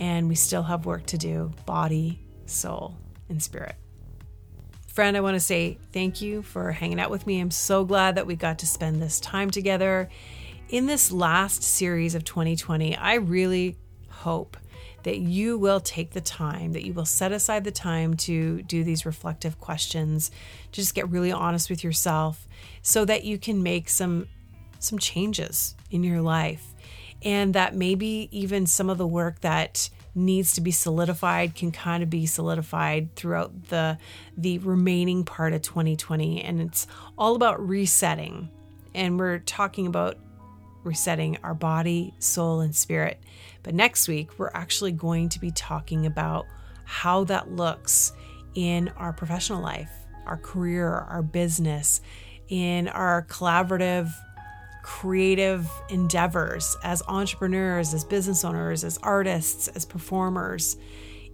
and 0.00 0.28
we 0.28 0.34
still 0.34 0.64
have 0.64 0.84
work 0.84 1.06
to 1.06 1.16
do 1.16 1.52
body, 1.66 2.18
soul, 2.46 2.96
and 3.28 3.40
spirit. 3.40 3.76
Friend, 4.88 5.16
I 5.16 5.20
want 5.20 5.34
to 5.34 5.40
say 5.40 5.78
thank 5.92 6.20
you 6.20 6.42
for 6.42 6.72
hanging 6.72 6.98
out 6.98 7.12
with 7.12 7.28
me. 7.28 7.38
I'm 7.38 7.52
so 7.52 7.84
glad 7.84 8.16
that 8.16 8.26
we 8.26 8.34
got 8.34 8.58
to 8.58 8.66
spend 8.66 9.00
this 9.00 9.20
time 9.20 9.52
together. 9.52 10.08
In 10.68 10.86
this 10.86 11.12
last 11.12 11.62
series 11.62 12.16
of 12.16 12.24
2020, 12.24 12.96
I 12.96 13.14
really 13.14 13.76
hope 14.08 14.56
that 15.04 15.18
you 15.18 15.56
will 15.56 15.78
take 15.78 16.10
the 16.10 16.20
time, 16.20 16.72
that 16.72 16.84
you 16.84 16.92
will 16.92 17.04
set 17.04 17.30
aside 17.30 17.62
the 17.62 17.70
time 17.70 18.14
to 18.14 18.62
do 18.62 18.82
these 18.82 19.06
reflective 19.06 19.60
questions, 19.60 20.32
to 20.72 20.80
just 20.80 20.96
get 20.96 21.08
really 21.08 21.30
honest 21.30 21.70
with 21.70 21.84
yourself 21.84 22.48
so 22.82 23.04
that 23.04 23.22
you 23.22 23.38
can 23.38 23.62
make 23.62 23.88
some 23.88 24.26
some 24.86 24.98
changes 24.98 25.74
in 25.90 26.02
your 26.02 26.20
life. 26.20 26.74
And 27.22 27.54
that 27.54 27.74
maybe 27.74 28.28
even 28.30 28.66
some 28.66 28.90
of 28.90 28.98
the 28.98 29.06
work 29.06 29.40
that 29.40 29.88
needs 30.14 30.54
to 30.54 30.60
be 30.62 30.70
solidified 30.70 31.54
can 31.54 31.70
kind 31.70 32.02
of 32.02 32.08
be 32.08 32.24
solidified 32.24 33.14
throughout 33.14 33.68
the 33.68 33.98
the 34.36 34.58
remaining 34.58 35.24
part 35.24 35.52
of 35.52 35.60
2020 35.60 36.42
and 36.42 36.60
it's 36.60 36.86
all 37.18 37.36
about 37.36 37.66
resetting. 37.66 38.50
And 38.94 39.18
we're 39.18 39.40
talking 39.40 39.86
about 39.86 40.16
resetting 40.84 41.36
our 41.42 41.52
body, 41.52 42.14
soul 42.18 42.60
and 42.60 42.74
spirit. 42.74 43.20
But 43.62 43.74
next 43.74 44.08
week 44.08 44.38
we're 44.38 44.50
actually 44.54 44.92
going 44.92 45.28
to 45.30 45.40
be 45.40 45.50
talking 45.50 46.06
about 46.06 46.46
how 46.84 47.24
that 47.24 47.50
looks 47.50 48.12
in 48.54 48.88
our 48.96 49.12
professional 49.12 49.60
life, 49.60 49.90
our 50.24 50.38
career, 50.38 50.88
our 50.88 51.22
business, 51.22 52.00
in 52.48 52.88
our 52.88 53.26
collaborative 53.28 54.10
creative 54.86 55.68
endeavors 55.88 56.76
as 56.84 57.02
entrepreneurs, 57.08 57.92
as 57.92 58.04
business 58.04 58.44
owners, 58.44 58.84
as 58.84 58.98
artists, 59.02 59.66
as 59.66 59.84
performers, 59.84 60.76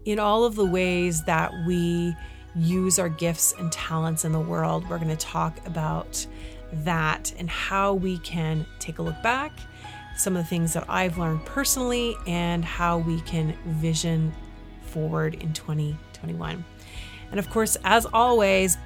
in 0.07 0.19
all 0.19 0.45
of 0.45 0.57
the 0.57 0.65
ways 0.65 1.23
that 1.25 1.53
we 1.67 2.17
use 2.57 2.99
our 2.99 3.11
gifts 3.11 3.53
and 3.59 3.71
talents 3.71 4.25
in 4.25 4.33
the 4.33 4.41
world. 4.41 4.89
We're 4.89 4.97
going 4.97 5.15
to 5.15 5.17
talk 5.17 5.55
about 5.67 6.27
that 6.73 7.35
and 7.39 7.51
how 7.51 7.93
we 7.93 8.17
can 8.21 8.65
take 8.79 8.99
a 8.99 9.03
look 9.03 9.23
back, 9.23 9.53
some 10.17 10.35
of 10.35 10.45
the 10.45 10.49
things 10.49 10.73
that 10.73 10.89
I've 10.89 11.19
learned 11.19 11.45
personally, 11.45 12.17
and 12.27 12.65
how 12.65 12.99
we 12.99 13.21
can 13.21 13.55
vision 13.67 14.33
forward 14.87 15.35
in 15.35 15.53
2021. 15.53 16.65
And 17.31 17.39
of 17.39 17.51
course, 17.51 17.77
as 17.85 18.07
always, 18.15 18.79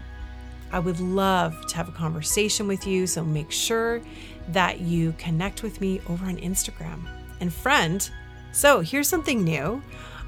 I 0.72 0.80
would 0.80 0.98
love 0.98 1.66
to 1.68 1.76
have 1.76 1.88
a 1.88 1.92
conversation 1.92 2.66
with 2.66 2.84
you. 2.84 3.06
So 3.06 3.22
make 3.22 3.52
sure 3.52 4.02
that 4.48 4.80
you 4.80 5.12
connect 5.18 5.62
with 5.62 5.80
me 5.80 6.00
over 6.08 6.26
on 6.26 6.36
Instagram. 6.36 7.06
And 7.40 7.52
friend, 7.52 8.08
so 8.52 8.80
here's 8.80 9.08
something 9.08 9.44
new. 9.44 9.82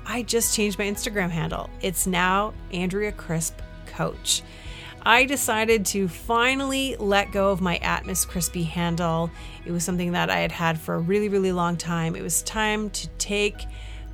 I 0.07 0.23
just 0.23 0.55
changed 0.55 0.79
my 0.79 0.87
Instagram 0.87 1.31
handle. 1.31 1.71
It's 1.81 2.07
now 2.07 2.55
Andrea 2.73 3.13
Crisp 3.13 3.61
Coach. 3.87 4.43
I 5.03 5.25
decided 5.25 5.87
to 5.87 6.09
finally 6.09 6.97
let 6.97 7.33
go 7.33 7.51
of 7.51 7.61
my 7.61 7.79
Atmos 7.79 8.27
Crispy 8.27 8.65
handle. 8.65 9.31
It 9.65 9.73
was 9.73 9.85
something 9.85 10.13
that 10.13 10.29
I 10.29 10.41
had 10.41 10.53
had 10.53 10.79
for 10.79 10.95
a 10.95 10.99
really, 10.99 11.29
really 11.29 11.53
long 11.53 11.77
time. 11.77 12.17
It 12.17 12.23
was 12.23 12.43
time 12.43 12.91
to 12.91 13.09
take 13.19 13.67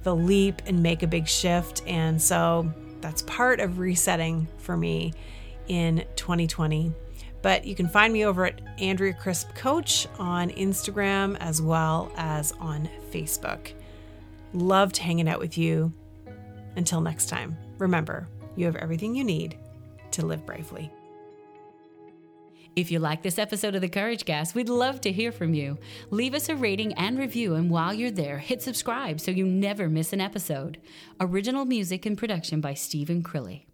the 0.02 0.14
leap 0.14 0.62
and 0.66 0.82
make 0.82 1.02
a 1.02 1.07
big 1.07 1.26
shift. 1.26 1.82
And 1.86 2.20
so 2.20 2.70
that's 3.00 3.22
part 3.22 3.61
of 3.61 3.78
resetting 3.78 4.46
for 4.59 4.76
me 4.76 5.14
in 5.68 6.05
2020. 6.16 6.92
But 7.45 7.66
you 7.66 7.74
can 7.74 7.88
find 7.88 8.11
me 8.11 8.24
over 8.24 8.47
at 8.47 8.62
Andrea 8.78 9.12
Crisp 9.12 9.55
Coach 9.55 10.09
on 10.18 10.49
Instagram 10.49 11.36
as 11.40 11.61
well 11.61 12.11
as 12.16 12.53
on 12.53 12.88
Facebook. 13.12 13.74
Loved 14.55 14.97
hanging 14.97 15.28
out 15.28 15.40
with 15.40 15.59
you. 15.59 15.92
Until 16.76 17.03
next 17.03 17.28
time, 17.28 17.55
remember, 17.76 18.26
you 18.57 18.64
have 18.64 18.76
everything 18.76 19.14
you 19.14 19.24
need 19.24 19.59
to 20.12 20.24
live 20.24 20.47
bravely. 20.47 20.90
If 22.76 22.90
you 22.90 22.99
like 22.99 23.22
this 23.22 23.38
episode 23.38 23.74
of 23.74 23.82
The 23.82 23.90
Couragecast, 23.90 24.55
we'd 24.55 24.70
love 24.70 25.03
to 25.03 25.12
hear 25.12 25.30
from 25.30 25.53
you. 25.53 25.76
Leave 26.11 26.32
us 26.32 26.49
a 26.49 26.57
rating 26.57 26.95
and 26.95 27.18
review, 27.18 27.57
and 27.57 27.68
while 27.68 27.92
you're 27.92 28.11
there, 28.11 28.38
hit 28.38 28.62
subscribe 28.62 29.20
so 29.20 29.30
you 29.30 29.45
never 29.45 29.90
miss 29.90 30.14
an 30.14 30.20
episode. 30.22 30.78
Original 31.20 31.66
music 31.66 32.07
and 32.07 32.16
production 32.16 32.62
by 32.62 32.72
Stephen 32.72 33.22
Crilly. 33.22 33.66